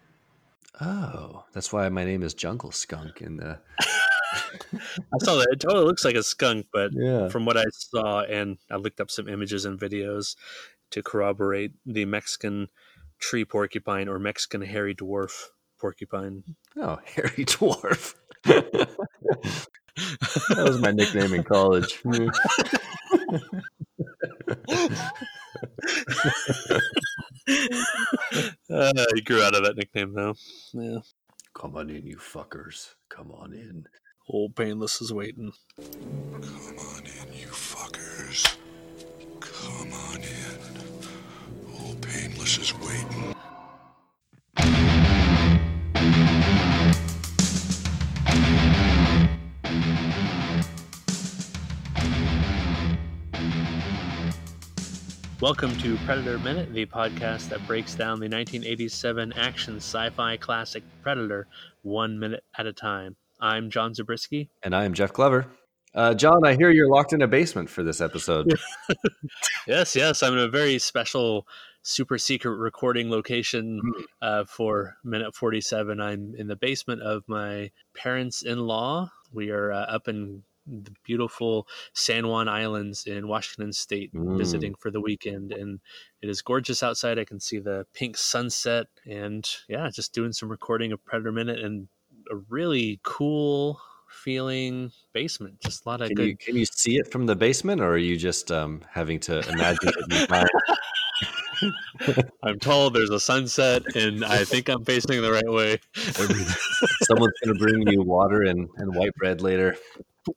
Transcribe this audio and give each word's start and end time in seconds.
oh 0.81 1.45
that's 1.53 1.73
why 1.73 1.89
my 1.89 2.05
name 2.05 2.23
is 2.23 2.35
jungle 2.35 2.73
skunk 2.73 3.21
in 3.21 3.37
the 3.37 3.59
I 4.73 5.19
saw 5.23 5.37
that. 5.37 5.49
It 5.53 5.61
totally 5.61 5.85
looks 5.85 6.05
like 6.05 6.15
a 6.15 6.23
skunk, 6.23 6.67
but 6.73 6.91
yeah. 6.93 7.29
from 7.29 7.45
what 7.45 7.57
I 7.57 7.65
saw, 7.73 8.23
and 8.23 8.59
I 8.71 8.77
looked 8.77 9.01
up 9.01 9.11
some 9.11 9.29
images 9.29 9.65
and 9.65 9.79
videos 9.79 10.37
to 10.91 11.03
corroborate 11.03 11.73
the 11.87 12.05
Mexican 12.05 12.69
tree 13.19 13.45
porcupine 13.45 14.09
or 14.09 14.19
Mexican 14.19 14.63
hairy 14.63 14.95
dwarf 14.95 15.47
porcupine. 15.79 16.45
Oh, 16.77 16.99
hairy 17.05 17.45
dwarf. 17.45 18.15
that 18.45 18.89
was 20.57 20.81
my 20.81 20.91
nickname 20.91 21.35
in 21.35 21.43
college. 21.43 22.03
uh, 28.71 29.07
you 29.15 29.23
grew 29.25 29.43
out 29.43 29.55
of 29.55 29.65
that 29.65 29.77
nickname 29.77 30.15
though. 30.15 30.35
Yeah. 30.73 30.99
Come 31.55 31.77
on 31.77 31.91
in, 31.91 32.07
you 32.07 32.17
fuckers. 32.17 32.95
Come 33.09 33.31
on 33.33 33.53
in. 33.53 33.87
Old 34.29 34.55
Painless 34.57 35.01
is 35.01 35.13
waiting. 35.13 35.53
Come 35.77 36.79
on 36.79 37.03
in, 37.05 37.33
you 37.33 37.49
fuckers. 37.49 38.57
Come 39.41 39.93
on 39.93 40.23
in. 40.23 41.81
Old 41.81 42.01
Painless 42.01 42.59
is 42.59 42.75
waiting. 42.75 43.35
Welcome 55.41 55.79
to 55.79 55.97
Predator 55.99 56.37
Minute, 56.39 56.73
the 56.73 56.85
podcast 56.87 57.51
that 57.51 57.65
breaks 57.65 57.95
down 57.95 58.19
the 58.19 58.27
1987 58.27 59.33
action 59.35 59.77
sci 59.77 60.11
fi 60.11 60.37
classic 60.37 60.83
Predator 61.01 61.47
one 61.83 62.19
minute 62.19 62.43
at 62.57 62.67
a 62.67 62.73
time. 62.73 63.15
I'm 63.41 63.71
John 63.71 63.95
Zabriskie. 63.95 64.51
And 64.65 64.75
I 64.75 64.85
am 64.85 64.95
Jeff 64.95 65.13
Glover. 65.13 65.47
Uh, 65.95 66.15
John, 66.15 66.45
I 66.45 66.57
hear 66.57 66.73
you're 66.73 66.91
locked 66.91 67.13
in 67.13 67.23
a 67.23 67.29
basement 67.29 67.71
for 67.71 67.85
this 67.85 68.01
episode. 68.01 68.53
yes, 69.69 69.95
yes. 69.95 70.25
I'm 70.25 70.33
in 70.33 70.41
a 70.41 70.49
very 70.49 70.77
special, 70.81 71.47
super 71.83 72.19
secret 72.19 72.57
recording 72.57 73.09
location 73.09 73.81
hmm. 73.81 74.03
uh, 74.21 74.45
for 74.45 74.97
minute 75.05 75.37
47. 75.37 76.01
I'm 76.01 76.35
in 76.37 76.49
the 76.49 76.57
basement 76.57 77.03
of 77.03 77.23
my 77.29 77.71
parents 77.95 78.43
in 78.43 78.59
law. 78.59 79.13
We 79.33 79.51
are 79.51 79.71
uh, 79.71 79.83
up 79.83 80.09
in 80.09 80.43
the 80.69 80.93
beautiful 81.05 81.67
San 81.95 82.29
Juan 82.29 82.49
Islands 82.49 83.05
in 83.07 83.29
Washington 83.29 83.73
State, 83.73 84.13
mm. 84.13 84.37
visiting 84.37 84.75
for 84.75 84.91
the 84.91 85.01
weekend, 85.01 85.53
and 85.53 85.81
it 86.23 86.29
is 86.29 86.43
gorgeous 86.43 86.83
outside. 86.83 87.19
I 87.19 87.25
can 87.25 87.41
see 87.41 87.59
the 87.59 87.87
pink 87.95 88.17
sunset, 88.17 88.87
and 89.07 89.49
yeah, 89.69 89.89
just 89.93 90.13
doing 90.13 90.33
some 90.33 90.49
recording 90.49 90.93
of 90.93 91.05
Predator 91.05 91.33
Minute 91.33 91.61
and 91.61 91.89
a 92.31 92.37
really 92.49 93.01
cool 93.03 93.81
feeling 94.09 94.91
basement. 95.13 95.61
Just 95.61 95.85
a 95.87 95.89
lot 95.89 96.01
of 96.01 96.09
can 96.09 96.17
good. 96.17 96.27
You, 96.27 96.37
can 96.37 96.57
you 96.57 96.67
see 96.67 96.97
it 96.97 97.11
from 97.11 97.27
the 97.27 97.37
basement, 97.37 97.81
or 97.81 97.91
are 97.91 97.99
you 97.99 98.17
just 98.17 98.53
um, 98.53 98.83
having 98.91 99.21
to 99.21 99.41
imagine 99.49 99.93
it? 100.11 100.49
I'm 102.43 102.59
told 102.59 102.95
there's 102.95 103.11
a 103.11 103.21
sunset, 103.21 103.83
and 103.97 104.25
I 104.25 104.45
think 104.45 104.69
I'm 104.69 104.85
facing 104.85 105.21
the 105.23 105.33
right 105.33 105.49
way. 105.49 105.81
Someone's 107.03 107.33
going 107.45 107.55
to 107.55 107.59
bring 107.59 107.89
you 107.89 108.03
water 108.03 108.43
and, 108.43 108.69
and 108.77 108.95
white 108.95 109.15
bread 109.17 109.41
later 109.41 109.77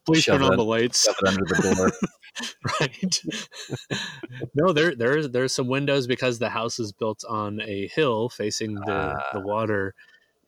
please 0.05 0.23
shove 0.23 0.39
turn 0.39 0.49
on 0.49 0.57
the 0.57 0.63
lights. 0.63 1.05
Shove 1.05 1.15
it 1.21 1.27
under 1.27 1.43
the 1.43 1.75
door. 1.75 1.91
right. 2.79 3.21
no, 4.55 4.73
there 4.73 4.95
there's 4.95 5.29
there's 5.29 5.53
some 5.53 5.67
windows 5.67 6.07
because 6.07 6.39
the 6.39 6.49
house 6.49 6.79
is 6.79 6.91
built 6.91 7.23
on 7.27 7.61
a 7.61 7.87
hill 7.87 8.29
facing 8.29 8.75
the 8.75 8.93
uh, 8.93 9.19
the 9.33 9.39
water. 9.41 9.93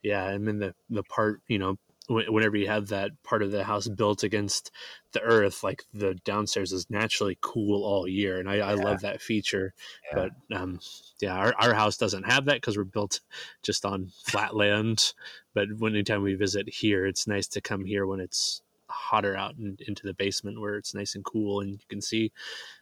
Yeah, 0.02 0.30
and 0.30 0.48
then 0.48 0.59
the 0.59 0.76
the 0.90 1.04
part 1.04 1.42
you 1.48 1.59
know 1.59 1.78
whenever 2.09 2.58
you 2.58 2.68
have 2.68 2.88
that 2.90 3.12
part 3.24 3.42
of 3.42 3.52
the 3.52 3.64
house 3.64 3.88
built 3.88 4.24
against 4.24 4.72
the 5.14 5.22
earth, 5.22 5.64
like 5.64 5.84
the 5.94 6.16
downstairs 6.25 6.74
is 6.74 6.90
naturally 6.90 7.38
cool 7.42 7.84
all 7.86 8.08
year, 8.08 8.40
and 8.40 8.50
I, 8.50 8.58
I 8.58 8.74
love 8.74 9.02
that 9.02 9.22
feature. 9.22 9.74
Yeah. 10.12 10.28
But 10.50 10.58
um, 10.58 10.80
yeah, 11.22 11.36
our, 11.36 11.54
our 11.58 11.74
house 11.74 11.98
doesn't 11.98 12.30
have 12.30 12.46
that 12.46 12.56
because 12.56 12.75
we're 12.75 12.84
built 12.84 13.22
just 13.62 13.86
on 13.86 14.12
flat 14.25 14.56
land. 14.56 15.14
But 15.54 15.68
anytime 15.81 16.24
we 16.24 16.36
visit 16.36 16.68
here, 16.68 17.06
it's 17.06 17.28
nice 17.28 17.48
to 17.50 17.62
come 17.62 17.86
here 17.86 18.06
when 18.06 18.20
it's 18.20 18.62
hotter 18.94 19.36
out 19.36 19.56
and 19.58 19.81
into 19.88 20.06
the 20.06 20.14
basement 20.14 20.59
where 20.59 20.76
it's 20.76 20.94
nice 20.94 21.16
and 21.16 21.26
cool 21.26 21.62
and 21.62 21.72
you 21.72 21.86
can 21.90 22.02
see 22.02 22.31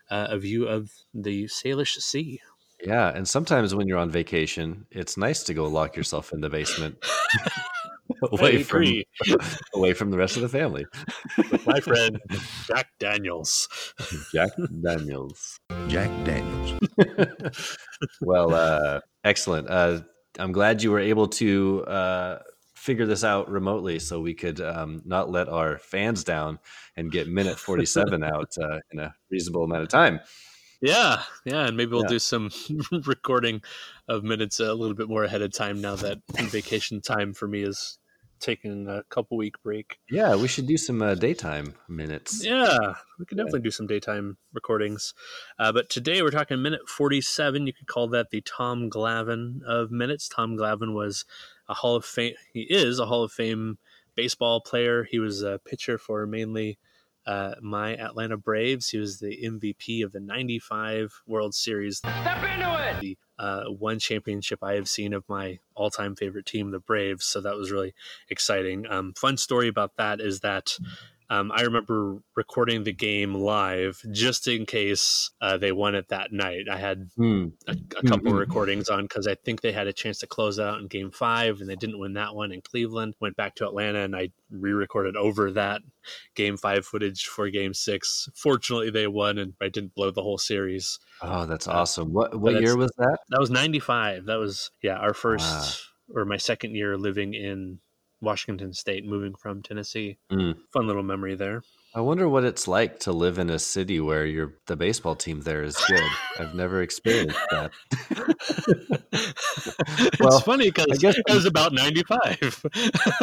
uh, 0.10 0.28
a 0.30 0.38
view 0.38 0.68
of 0.68 0.92
the 1.14 1.46
Salish 1.46 2.00
Sea. 2.00 2.42
Yeah, 2.84 3.10
and 3.10 3.28
sometimes 3.28 3.76
when 3.76 3.88
you're 3.88 4.00
on 4.00 4.10
vacation, 4.10 4.88
it's 4.90 5.16
nice 5.16 5.44
to 5.44 5.54
go 5.54 5.68
lock 5.68 5.96
yourself 5.96 6.34
in 6.34 6.42
the 6.42 6.50
basement. 6.50 6.98
away 8.32 8.64
from 8.64 8.86
away 9.76 9.94
from 9.94 10.12
the 10.12 10.18
rest 10.18 10.36
of 10.36 10.42
the 10.42 10.50
family. 10.50 10.86
With 11.38 11.66
my 11.66 11.80
friend 11.80 12.20
Jack 12.68 12.88
Daniels. 13.00 13.68
Jack 14.34 14.52
Daniels. 14.82 15.60
Jack 15.88 16.10
Daniels. 16.26 16.80
well, 18.22 18.54
uh, 18.54 19.00
excellent. 19.24 19.70
Uh, 19.70 20.02
I'm 20.40 20.52
glad 20.52 20.82
you 20.84 20.92
were 20.92 21.00
able 21.00 21.28
to 21.28 21.84
uh, 21.86 22.40
figure 22.82 23.06
this 23.06 23.24
out 23.24 23.48
remotely 23.48 24.00
so 24.00 24.20
we 24.20 24.34
could 24.34 24.60
um, 24.60 25.04
not 25.06 25.30
let 25.30 25.48
our 25.48 25.78
fans 25.78 26.24
down 26.24 26.58
and 26.98 27.12
get 27.12 27.28
minute 27.28 27.60
47 27.60 28.24
out 28.24 28.56
uh, 28.60 28.80
in 28.92 28.98
a 28.98 29.14
reasonable 29.30 29.64
amount 29.64 29.84
of 29.84 29.90
time. 29.90 30.20
Yeah, 30.82 31.22
yeah, 31.46 31.68
and 31.68 31.78
maybe 31.78 31.92
we'll 31.92 32.02
yeah. 32.06 32.10
do 32.10 32.18
some 32.18 32.50
recording 33.06 33.62
of 34.08 34.24
minutes 34.24 34.60
a 34.60 34.74
little 34.74 34.96
bit 34.96 35.10
more 35.10 35.24
ahead 35.24 35.44
of 35.44 35.54
time 35.54 35.80
now 35.80 35.96
that 35.98 36.22
vacation 36.50 37.02
time 37.02 37.36
for 37.36 37.48
me 37.48 37.62
is 37.62 38.00
taking 38.40 38.88
a 38.88 39.04
couple 39.12 39.38
week 39.38 39.62
break. 39.62 40.00
Yeah, 40.10 40.36
we 40.36 40.48
should 40.48 40.66
do 40.66 40.78
some 40.78 41.04
uh, 41.04 41.14
daytime 41.14 41.76
minutes. 41.88 42.44
Yeah, 42.44 42.96
we 43.20 43.26
could 43.26 43.38
definitely 43.38 43.60
yeah. 43.60 43.66
do 43.66 43.72
some 43.72 43.86
daytime 43.86 44.38
recordings. 44.54 45.14
Uh, 45.60 45.72
but 45.72 45.90
today 45.90 46.24
we're 46.24 46.32
talking 46.32 46.60
minute 46.64 46.90
47. 46.90 47.68
You 47.68 47.74
could 47.74 47.86
call 47.86 48.08
that 48.08 48.32
the 48.32 48.42
Tom 48.42 48.90
Glavine 48.90 49.62
of 49.64 49.92
minutes. 49.92 50.28
Tom 50.28 50.58
Glavine 50.58 50.96
was 50.96 51.26
a 51.72 51.74
Hall 51.74 51.96
of 51.96 52.06
Fame. 52.06 52.36
He 52.54 52.62
is 52.62 53.00
a 53.00 53.06
Hall 53.06 53.24
of 53.24 53.32
Fame 53.32 53.80
baseball 54.16 54.62
player. 54.62 55.06
He 55.10 55.18
was 55.18 55.42
a 55.42 55.60
pitcher 55.66 55.98
for 55.98 56.28
mainly 56.28 56.78
uh, 57.26 57.56
my 57.62 57.96
Atlanta 57.96 58.38
Braves. 58.38 58.90
He 58.90 58.98
was 58.98 59.20
the 59.20 59.40
MVP 59.44 60.04
of 60.04 60.12
the 60.12 60.20
'95 60.20 61.22
World 61.26 61.56
Series. 61.56 62.00
Step 62.00 62.44
into 62.44 62.90
it. 62.90 63.00
The 63.00 63.18
uh, 63.40 63.64
one 63.70 64.00
championship 64.00 64.60
I 64.62 64.74
have 64.74 64.90
seen 64.90 65.14
of 65.14 65.24
my 65.28 65.60
all-time 65.74 66.16
favorite 66.16 66.46
team, 66.46 66.72
the 66.72 66.80
Braves. 66.80 67.26
So 67.26 67.42
that 67.42 67.56
was 67.56 67.72
really 67.72 67.94
exciting. 68.30 68.86
Um, 68.88 69.14
fun 69.14 69.38
story 69.38 69.68
about 69.68 69.96
that 69.96 70.20
is 70.20 70.42
that 70.42 70.78
um, 71.32 71.50
I 71.56 71.62
remember 71.62 72.18
recording 72.36 72.84
the 72.84 72.92
game 72.92 73.34
live 73.34 74.02
just 74.12 74.48
in 74.50 74.66
case 74.66 75.32
uh, 75.40 75.58
they 75.58 75.72
won 75.72 75.96
it 75.96 76.10
that 76.10 76.32
night. 76.34 76.66
I 76.70 76.78
had 76.78 77.10
Mm. 77.18 77.54
a, 77.68 77.72
a 77.98 78.04
couple 78.04 78.34
Mhm. 78.34 78.40
recordings 78.40 78.90
on 78.90 79.04
because 79.06 79.28
I 79.28 79.36
think 79.36 79.62
they 79.62 79.72
had 79.72 79.88
a 79.88 79.94
chance 79.94 80.20
to 80.20 80.28
close 80.28 80.60
out 80.60 80.80
in 80.82 80.88
game 80.88 81.10
five 81.10 81.62
and 81.62 81.70
they 81.70 81.78
didn't 81.78 82.00
win 82.00 82.14
that 82.14 82.36
one 82.36 82.52
in 82.52 82.62
Cleveland. 82.62 83.16
Went 83.22 83.38
back 83.38 83.56
to 83.56 83.66
Atlanta 83.66 84.00
and 84.00 84.14
I 84.16 84.32
re 84.50 84.74
recorded 84.74 85.16
over 85.16 85.50
that 85.52 85.82
game 86.36 86.58
five 86.58 86.86
footage 86.86 87.26
for 87.28 87.50
game 87.50 87.74
six. 87.74 88.28
Fortunately, 88.36 88.90
they 88.90 89.08
won 89.08 89.38
and 89.38 89.54
I 89.62 89.70
didn't 89.70 89.96
blow 89.96 90.12
the 90.12 90.24
whole 90.24 90.38
series. 90.38 91.00
Oh, 91.22 91.46
that's 91.46 91.68
Uh, 91.68 91.72
awesome. 91.72 92.12
What 92.12 92.38
what 92.40 92.60
year 92.60 92.76
was 92.76 92.92
that? 92.98 93.20
That 93.30 93.40
was 93.40 93.50
95. 93.50 94.26
That 94.26 94.36
was, 94.36 94.70
yeah, 94.84 94.98
our 94.98 95.14
first 95.14 95.88
or 96.14 96.26
my 96.26 96.38
second 96.38 96.76
year 96.76 96.98
living 96.98 97.34
in 97.34 97.80
Washington 98.22 98.74
State, 98.74 99.06
moving 99.06 99.36
from 99.36 99.62
Tennessee. 99.62 100.18
Mm. 100.32 100.56
Fun 100.72 100.88
little 100.88 101.04
memory 101.04 101.36
there. 101.36 101.64
I 101.94 102.00
wonder 102.00 102.30
what 102.30 102.46
it's 102.46 102.70
like 102.70 103.00
to 103.00 103.12
live 103.12 103.38
in 103.38 103.50
a 103.50 103.60
city 103.60 104.00
where 104.00 104.26
your 104.26 104.54
the 104.68 104.78
baseball 104.78 105.14
team 105.14 105.42
there 105.42 105.62
is 105.62 105.76
good. 105.90 106.02
I've 106.40 106.56
never 106.56 106.82
experienced 106.82 107.38
that. 107.52 107.72
it's 109.12 110.40
funny 110.44 110.70
because 110.70 110.86
I 110.90 110.96
guess- 110.96 111.18
it 111.18 111.34
was 111.34 111.46
about 111.46 111.74
95. 111.74 112.66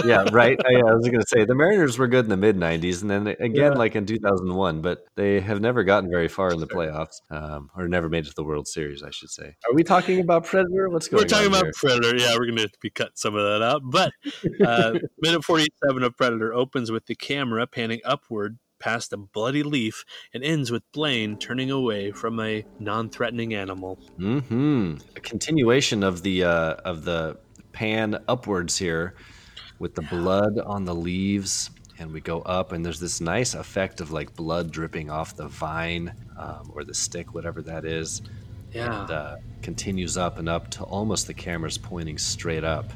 yeah, 0.04 0.26
right. 0.32 0.60
I, 0.66 0.74
I 0.80 0.94
was 0.94 1.08
going 1.08 1.20
to 1.20 1.26
say 1.26 1.46
the 1.46 1.54
Mariners 1.54 1.98
were 1.98 2.08
good 2.08 2.26
in 2.26 2.28
the 2.28 2.36
mid 2.36 2.56
'90s, 2.56 3.00
and 3.00 3.10
then 3.10 3.26
again, 3.28 3.52
Yeah. 3.54 3.68
like 3.70 3.96
in 3.96 4.04
2001, 4.04 4.82
but 4.82 4.98
they 5.16 5.40
have 5.40 5.62
never 5.62 5.82
gotten 5.82 6.10
very 6.10 6.28
far 6.28 6.52
in 6.52 6.60
the 6.60 6.66
playoffs, 6.66 7.22
um, 7.30 7.70
or 7.74 7.88
never 7.88 8.10
made 8.10 8.26
it 8.26 8.28
to 8.28 8.34
the 8.36 8.44
World 8.44 8.68
Series, 8.68 9.02
I 9.02 9.10
should 9.10 9.30
say. 9.30 9.46
Are 9.66 9.72
we 9.74 9.82
talking 9.82 10.20
about 10.20 10.44
Predator? 10.44 10.90
What's 10.90 11.08
going 11.08 11.22
We're 11.22 11.28
talking 11.28 11.46
about 11.48 11.64
here? 11.64 11.72
Predator. 11.74 12.16
Yeah, 12.18 12.34
we're 12.34 12.44
going 12.44 12.58
to 12.58 12.68
be 12.82 12.90
cut 12.90 13.12
some 13.18 13.34
of 13.34 13.44
that 13.44 13.62
out. 13.62 13.80
But 13.84 14.12
uh, 14.66 14.98
minute 15.20 15.42
47 15.42 16.02
of 16.02 16.16
Predator 16.18 16.52
opens 16.52 16.90
with 16.90 17.06
the 17.06 17.14
camera 17.14 17.66
panning 17.66 18.00
upward 18.04 18.57
past 18.78 19.12
a 19.12 19.16
bloody 19.16 19.62
leaf 19.62 20.04
and 20.32 20.42
ends 20.44 20.70
with 20.70 20.82
Blaine 20.92 21.36
turning 21.38 21.70
away 21.70 22.12
from 22.12 22.40
a 22.40 22.64
non-threatening 22.78 23.54
animal. 23.54 23.98
Mm-hmm. 24.18 24.96
A 25.16 25.20
continuation 25.20 26.02
of 26.02 26.22
the 26.22 26.44
uh, 26.44 26.74
of 26.84 27.04
the 27.04 27.38
pan 27.72 28.18
upwards 28.28 28.76
here, 28.76 29.14
with 29.78 29.94
the 29.94 30.02
blood 30.02 30.58
on 30.58 30.84
the 30.84 30.94
leaves, 30.94 31.70
and 31.98 32.12
we 32.12 32.20
go 32.20 32.40
up, 32.42 32.72
and 32.72 32.84
there's 32.84 33.00
this 33.00 33.20
nice 33.20 33.54
effect 33.54 34.00
of 34.00 34.10
like 34.10 34.34
blood 34.34 34.70
dripping 34.70 35.10
off 35.10 35.36
the 35.36 35.48
vine 35.48 36.12
um, 36.38 36.70
or 36.74 36.84
the 36.84 36.94
stick, 36.94 37.34
whatever 37.34 37.62
that 37.62 37.84
is. 37.84 38.22
Yeah. 38.70 39.00
and 39.00 39.10
uh, 39.10 39.36
continues 39.62 40.18
up 40.18 40.38
and 40.38 40.46
up 40.46 40.70
to 40.72 40.84
almost 40.84 41.26
the 41.26 41.32
camera's 41.32 41.78
pointing 41.78 42.18
straight 42.18 42.64
up, 42.64 42.92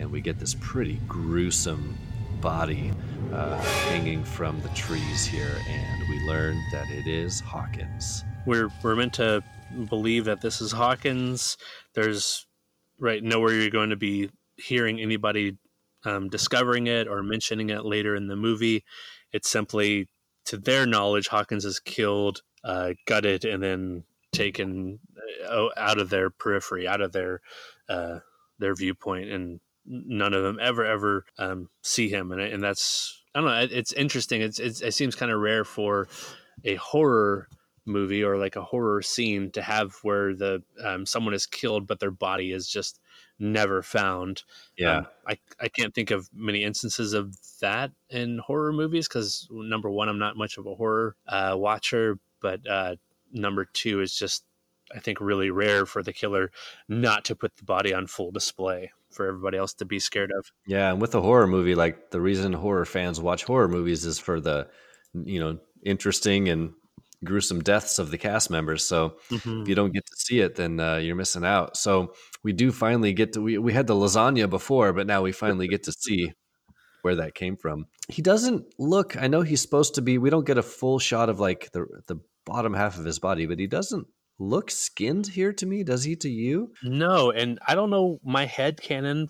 and 0.00 0.10
we 0.10 0.20
get 0.20 0.40
this 0.40 0.56
pretty 0.58 1.00
gruesome 1.06 1.96
body 2.40 2.90
uh, 3.32 3.60
hanging 3.88 4.24
from 4.24 4.60
the 4.60 4.68
trees 4.70 5.24
here, 5.24 5.56
and 5.68 6.08
we 6.08 6.18
learn 6.26 6.60
that 6.72 6.90
it 6.90 7.06
is 7.06 7.40
Hawkins. 7.40 8.24
we're 8.46 8.70
we're 8.82 8.96
meant 8.96 9.14
to 9.14 9.42
believe 9.88 10.24
that 10.26 10.40
this 10.40 10.60
is 10.60 10.72
Hawkins. 10.72 11.56
There's 11.94 12.46
right 12.98 13.22
nowhere 13.22 13.54
you're 13.54 13.70
going 13.70 13.90
to 13.90 13.96
be 13.96 14.30
hearing 14.56 15.00
anybody 15.00 15.56
um, 16.04 16.28
discovering 16.28 16.86
it 16.86 17.08
or 17.08 17.22
mentioning 17.22 17.70
it 17.70 17.84
later 17.84 18.14
in 18.14 18.26
the 18.26 18.36
movie. 18.36 18.84
It's 19.32 19.48
simply, 19.48 20.08
to 20.46 20.56
their 20.56 20.86
knowledge, 20.86 21.28
Hawkins 21.28 21.64
is 21.64 21.78
killed, 21.80 22.42
uh, 22.64 22.92
gutted, 23.06 23.44
and 23.44 23.62
then 23.62 24.04
taken 24.32 24.98
uh, 25.48 25.68
out 25.76 25.98
of 25.98 26.10
their 26.10 26.30
periphery, 26.30 26.86
out 26.88 27.00
of 27.00 27.12
their 27.12 27.40
uh, 27.88 28.20
their 28.58 28.74
viewpoint, 28.74 29.30
and 29.30 29.60
none 29.86 30.34
of 30.34 30.42
them 30.42 30.58
ever 30.60 30.84
ever 30.84 31.24
um, 31.38 31.68
see 31.82 32.08
him. 32.08 32.32
And 32.32 32.40
and 32.40 32.62
that's 32.62 33.22
I 33.34 33.40
don't 33.40 33.48
know. 33.48 33.76
It's 33.76 33.92
interesting. 33.92 34.42
It's, 34.42 34.58
it's 34.58 34.80
it 34.80 34.94
seems 34.94 35.14
kind 35.14 35.32
of 35.32 35.40
rare 35.40 35.64
for 35.64 36.08
a 36.64 36.74
horror 36.76 37.48
movie 37.84 38.22
or 38.22 38.36
like 38.36 38.56
a 38.56 38.62
horror 38.62 39.02
scene 39.02 39.50
to 39.50 39.62
have 39.62 39.94
where 40.02 40.34
the 40.34 40.62
um, 40.84 41.04
someone 41.04 41.34
is 41.34 41.46
killed 41.46 41.86
but 41.86 41.98
their 41.98 42.10
body 42.10 42.52
is 42.52 42.68
just 42.68 43.00
never 43.38 43.82
found 43.82 44.44
um, 44.98 45.06
I, 45.26 45.38
I 45.60 45.68
can't 45.68 45.92
think 45.92 46.12
of 46.12 46.28
many 46.32 46.62
instances 46.62 47.12
of 47.12 47.36
that 47.60 47.90
in 48.08 48.38
horror 48.38 48.72
movies 48.72 49.08
because 49.08 49.48
number 49.50 49.90
one 49.90 50.08
i'm 50.08 50.18
not 50.18 50.36
much 50.36 50.58
of 50.58 50.66
a 50.66 50.74
horror 50.74 51.16
uh, 51.26 51.54
watcher 51.56 52.18
but 52.40 52.60
uh, 52.68 52.96
number 53.32 53.64
two 53.64 54.00
is 54.00 54.14
just 54.14 54.44
i 54.94 54.98
think 54.98 55.20
really 55.20 55.50
rare 55.50 55.86
for 55.86 56.02
the 56.02 56.12
killer 56.12 56.50
not 56.88 57.24
to 57.24 57.34
put 57.34 57.56
the 57.56 57.64
body 57.64 57.92
on 57.92 58.06
full 58.06 58.30
display 58.30 58.90
for 59.10 59.26
everybody 59.26 59.58
else 59.58 59.74
to 59.74 59.84
be 59.84 59.98
scared 59.98 60.32
of 60.36 60.50
yeah, 60.66 60.90
and 60.90 61.00
with 61.00 61.14
a 61.14 61.20
horror 61.20 61.46
movie, 61.46 61.74
like 61.74 62.10
the 62.10 62.20
reason 62.20 62.52
horror 62.52 62.84
fans 62.84 63.20
watch 63.20 63.44
horror 63.44 63.68
movies 63.68 64.04
is 64.04 64.18
for 64.18 64.40
the, 64.40 64.68
you 65.12 65.40
know, 65.40 65.58
interesting 65.84 66.48
and 66.48 66.72
gruesome 67.24 67.62
deaths 67.62 67.98
of 67.98 68.10
the 68.10 68.18
cast 68.18 68.50
members. 68.50 68.84
So 68.84 69.16
if 69.30 69.44
you 69.46 69.74
don't 69.74 69.92
get 69.92 70.06
to 70.06 70.16
see 70.16 70.40
it, 70.40 70.56
then 70.56 70.80
uh, 70.80 70.96
you're 70.96 71.16
missing 71.16 71.44
out. 71.44 71.76
So 71.76 72.14
we 72.42 72.52
do 72.52 72.72
finally 72.72 73.12
get 73.12 73.34
to 73.34 73.40
we 73.40 73.58
we 73.58 73.72
had 73.72 73.86
the 73.86 73.94
lasagna 73.94 74.48
before, 74.48 74.92
but 74.92 75.06
now 75.06 75.22
we 75.22 75.32
finally 75.32 75.68
get 75.68 75.84
to 75.84 75.92
see 75.92 76.32
where 77.02 77.16
that 77.16 77.34
came 77.34 77.56
from. 77.56 77.86
He 78.08 78.22
doesn't 78.22 78.64
look. 78.78 79.16
I 79.16 79.26
know 79.26 79.42
he's 79.42 79.62
supposed 79.62 79.96
to 79.96 80.02
be. 80.02 80.18
We 80.18 80.30
don't 80.30 80.46
get 80.46 80.58
a 80.58 80.62
full 80.62 80.98
shot 80.98 81.28
of 81.28 81.40
like 81.40 81.70
the 81.72 81.86
the 82.06 82.20
bottom 82.44 82.74
half 82.74 82.98
of 82.98 83.04
his 83.04 83.18
body, 83.18 83.46
but 83.46 83.58
he 83.58 83.66
doesn't 83.66 84.06
look 84.42 84.70
skinned 84.70 85.28
here 85.28 85.52
to 85.52 85.66
me. 85.66 85.82
Does 85.84 86.04
he 86.04 86.16
to 86.16 86.28
you? 86.28 86.72
No, 86.82 87.30
and 87.30 87.58
I 87.66 87.74
don't 87.74 87.90
know 87.90 88.20
my 88.24 88.46
head 88.46 88.80
canon 88.80 89.28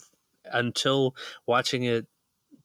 until 0.53 1.15
watching 1.47 1.85
it 1.85 2.07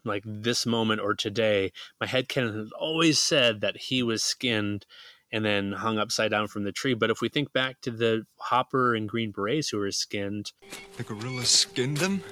like 0.06 0.24
this 0.26 0.66
moment 0.66 1.02
or 1.02 1.14
today. 1.14 1.72
My 2.00 2.08
head 2.08 2.30
canon 2.30 2.58
has 2.58 2.72
always 2.72 3.20
said 3.20 3.62
that 3.62 3.78
he 3.78 4.02
was 4.02 4.24
skinned 4.24 4.86
and 5.32 5.44
then 5.44 5.74
hung 5.74 5.98
upside 5.98 6.32
down 6.32 6.48
from 6.48 6.64
the 6.64 6.72
tree. 6.72 6.94
But 6.94 7.10
if 7.10 7.22
we 7.22 7.28
think 7.30 7.52
back 7.52 7.82
to 7.82 7.92
the 7.92 8.26
Hopper 8.38 8.96
and 8.96 9.10
Green 9.10 9.32
Berets 9.32 9.70
who 9.70 9.78
were 9.78 9.92
skinned, 9.92 10.54
The 10.96 11.04
guerrillas 11.04 11.50
skinned 11.50 11.98
them? 11.98 12.24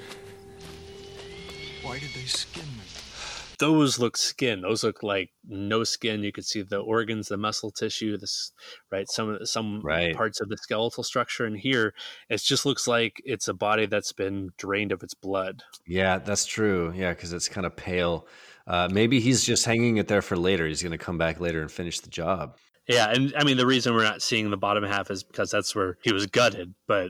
Why 1.84 2.00
did 2.00 2.10
they 2.16 2.26
skin 2.26 2.64
them? 2.64 2.95
Those 3.58 4.00
look 4.00 4.18
skin. 4.18 4.62
Those 4.62 4.84
look 4.84 5.04
like 5.04 5.32
no 5.48 5.84
skin. 5.84 6.24
You 6.24 6.32
could 6.32 6.46
see 6.46 6.62
the 6.62 6.78
organs, 6.80 7.28
the 7.28 7.38
muscle 7.38 7.72
tissue, 7.72 8.18
this 8.18 8.52
right 8.92 9.10
some 9.10 9.30
of 9.30 9.50
some 9.50 9.82
Right. 9.82 10.16
parts 10.16 10.42
of 10.42 10.50
the 10.50 10.58
skeletal 10.58 11.04
structure. 11.04 11.46
And 11.46 11.58
here, 11.58 11.94
it 12.30 12.42
just 12.42 12.66
looks 12.66 12.88
like 12.88 13.22
it's 13.26 13.48
a 13.48 13.54
body 13.54 13.86
that's 13.86 14.12
been 14.12 14.52
drained 14.58 14.92
of 14.92 15.04
its 15.04 15.14
blood. 15.14 15.64
Yeah, 15.88 16.18
that's 16.20 16.46
true. 16.46 16.94
Yeah, 16.96 17.12
because 17.14 17.34
it's 17.34 17.50
kind 17.50 17.66
of 17.66 17.76
pale. 17.76 18.28
Uh, 18.68 18.90
maybe 18.92 19.20
he's 19.20 19.44
just 19.44 19.66
hanging 19.66 19.98
it 19.98 20.08
there 20.08 20.22
for 20.24 20.36
later. 20.36 20.66
He's 20.68 20.82
going 20.82 20.92
to 20.92 20.98
come 20.98 21.18
back 21.18 21.40
later 21.40 21.62
and 21.62 21.72
finish 21.72 22.00
the 22.00 22.10
job. 22.10 22.58
Yeah, 22.88 23.12
and 23.12 23.34
I 23.38 23.44
mean 23.44 23.58
the 23.58 23.66
reason 23.66 23.94
we're 23.94 24.04
not 24.04 24.22
seeing 24.22 24.50
the 24.52 24.58
bottom 24.58 24.84
half 24.84 25.10
is 25.10 25.24
because 25.24 25.50
that's 25.52 25.76
where 25.76 25.98
he 26.04 26.14
was 26.14 26.28
gutted. 26.28 26.76
But 26.88 27.10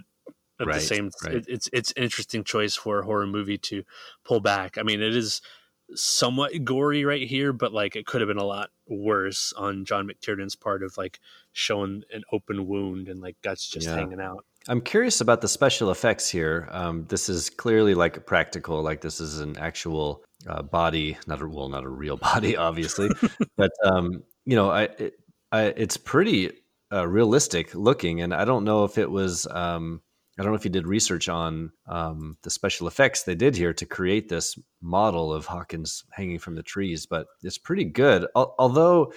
at 0.59 0.68
Right, 0.68 0.75
the 0.75 0.81
same, 0.81 1.10
right. 1.25 1.36
it, 1.36 1.46
it's 1.50 1.70
it's 1.74 1.91
an 1.98 2.03
interesting 2.03 2.43
choice 2.46 2.75
for 2.75 3.00
a 3.00 3.05
horror 3.05 3.27
movie 3.27 3.58
to 3.58 3.84
pull 4.24 4.39
back. 4.39 4.77
I 4.77 4.84
mean, 4.84 5.01
it 5.01 5.15
is 5.15 5.41
somewhat 5.94 6.63
gory 6.63 7.06
right 7.06 7.27
here, 7.27 7.54
but 7.54 7.74
like 7.74 7.96
it 7.96 8.06
could 8.06 8.22
have 8.22 8.27
been 8.27 8.38
a 8.38 8.44
lot 8.44 8.70
worse 8.88 9.54
on 9.54 9.86
John 9.86 10.08
McTiernan's 10.08 10.56
part 10.56 10.84
of 10.84 10.98
like 10.98 11.20
showing 11.54 12.04
an 12.12 12.24
open 12.32 12.68
wound 12.68 13.08
and 13.08 13.22
like 13.22 13.36
guts 13.42 13.68
just 13.70 13.88
Yeah. 13.88 13.96
hanging 13.96 14.20
out. 14.20 14.46
I'm 14.68 14.82
curious 14.82 15.22
about 15.22 15.42
the 15.42 15.48
special 15.48 15.92
effects 15.92 16.27
here. 16.30 16.68
Um, 16.72 17.06
this 17.06 17.30
is 17.30 17.51
clearly 17.51 17.94
like 17.94 18.25
practical, 18.25 18.82
like 18.82 19.01
this 19.01 19.20
is 19.20 19.39
an 19.39 19.58
actual 19.58 20.24
uh, 20.48 20.63
body, 20.63 21.18
not 21.27 21.42
a 21.42 21.48
well, 21.48 21.70
not 21.70 21.84
a 21.84 21.89
real 21.89 22.18
body, 22.34 22.58
obviously, 22.58 23.10
but 23.58 23.72
um, 23.84 24.24
you 24.46 24.56
know, 24.56 24.72
I, 24.72 24.84
it, 24.84 25.20
I 25.51 25.65
it's 25.65 25.98
pretty 25.98 26.51
uh, 26.92 27.08
realistic 27.08 27.75
looking, 27.75 28.22
and 28.22 28.34
I 28.34 28.44
don't 28.46 28.63
know 28.63 28.84
if 28.86 28.98
it 28.98 29.10
was. 29.10 29.48
Um, 29.51 30.01
I 30.38 30.44
don't 30.44 30.51
know 30.51 30.58
if 30.58 30.65
you 30.65 30.72
did 30.72 30.86
research 30.88 31.30
on 31.30 31.72
um, 31.88 32.38
the 32.44 32.50
special 32.50 32.88
effects 32.88 33.24
they 33.24 33.36
did 33.36 33.56
here 33.56 33.74
to 33.74 33.86
create 33.86 34.27
this 34.30 34.58
model 34.82 35.34
of 35.34 35.46
Hawkins 35.46 36.04
hanging 36.12 36.39
from 36.39 36.56
the 36.56 36.63
trees, 36.63 37.06
but 37.06 37.27
it's 37.42 37.58
pretty 37.58 37.86
good. 37.86 38.27
Al- 38.36 38.54
although 38.60 39.13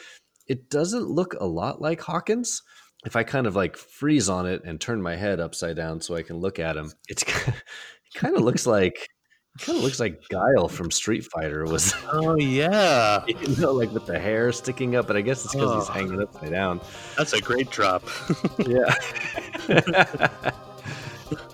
it 0.47 0.71
doesn't 0.71 1.09
look 1.09 1.35
a 1.41 1.45
lot 1.47 1.81
like 1.83 2.01
Hawkins 2.01 2.63
if 3.05 3.15
I 3.15 3.23
kind 3.23 3.47
of 3.47 3.55
like 3.55 3.77
freeze 3.77 4.29
on 4.29 4.45
it 4.47 4.63
and 4.65 4.81
turn 4.81 5.01
my 5.01 5.15
head 5.15 5.39
upside 5.39 5.77
down 5.77 6.01
so 6.01 6.17
I 6.17 6.23
can 6.23 6.37
look 6.39 6.59
at 6.59 6.77
him, 6.77 6.93
it's 7.09 7.23
it 7.23 7.55
kind 8.15 8.37
of 8.37 8.43
looks 8.43 8.67
like 8.67 9.09
it 9.55 9.63
kind 9.63 9.79
of 9.79 9.85
looks 9.85 10.01
like 10.01 10.21
Guile 10.31 10.67
from 10.69 10.91
Street 10.91 11.25
Fighter 11.25 11.65
was 11.65 11.95
Oh 12.13 12.37
yeah, 12.37 13.25
you 13.29 13.57
know 13.57 13.71
like 13.73 13.93
with 13.93 14.07
the 14.07 14.19
hair 14.19 14.51
sticking 14.53 14.97
up, 14.97 15.07
but 15.07 15.17
I 15.17 15.21
guess 15.21 15.45
it's 15.45 15.55
because 15.55 15.75
he's 15.75 15.91
Oh. 15.91 15.93
hanging 15.93 16.21
upside 16.21 16.51
down. 16.51 16.81
that's 17.17 17.33
a 17.35 17.41
great 17.41 17.71
drop. 17.71 18.03
Yeah. 18.67 18.93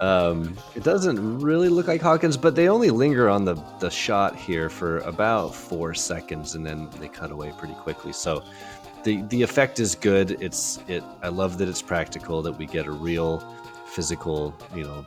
Um, 0.01 0.57
it 0.75 0.83
doesn't 0.83 1.41
really 1.41 1.69
look 1.69 1.89
like 1.89 2.01
Hawkins, 2.01 2.37
but 2.37 2.55
they 2.55 2.69
only 2.69 2.91
linger 2.91 3.29
on 3.29 3.45
the 3.45 3.55
the 3.81 3.91
shot 3.91 4.37
here 4.37 4.69
for 4.69 4.99
about 4.99 5.55
four 5.55 5.95
seconds, 5.95 6.55
and 6.55 6.65
then 6.65 6.89
they 7.01 7.09
cut 7.09 7.31
away 7.31 7.53
pretty 7.59 7.75
quickly. 7.75 8.13
So 8.13 8.43
the 9.05 9.23
the 9.23 9.43
effect 9.43 9.81
is 9.81 9.95
good. 9.95 10.43
It's 10.43 10.81
it. 10.89 11.05
I 11.23 11.29
love 11.29 11.59
that 11.59 11.69
it's 11.69 11.83
practical. 11.83 12.43
That 12.43 12.53
we 12.53 12.67
get 12.67 12.87
a 12.87 12.93
real 12.93 13.41
physical, 13.87 14.55
you 14.75 14.85
know, 14.85 15.05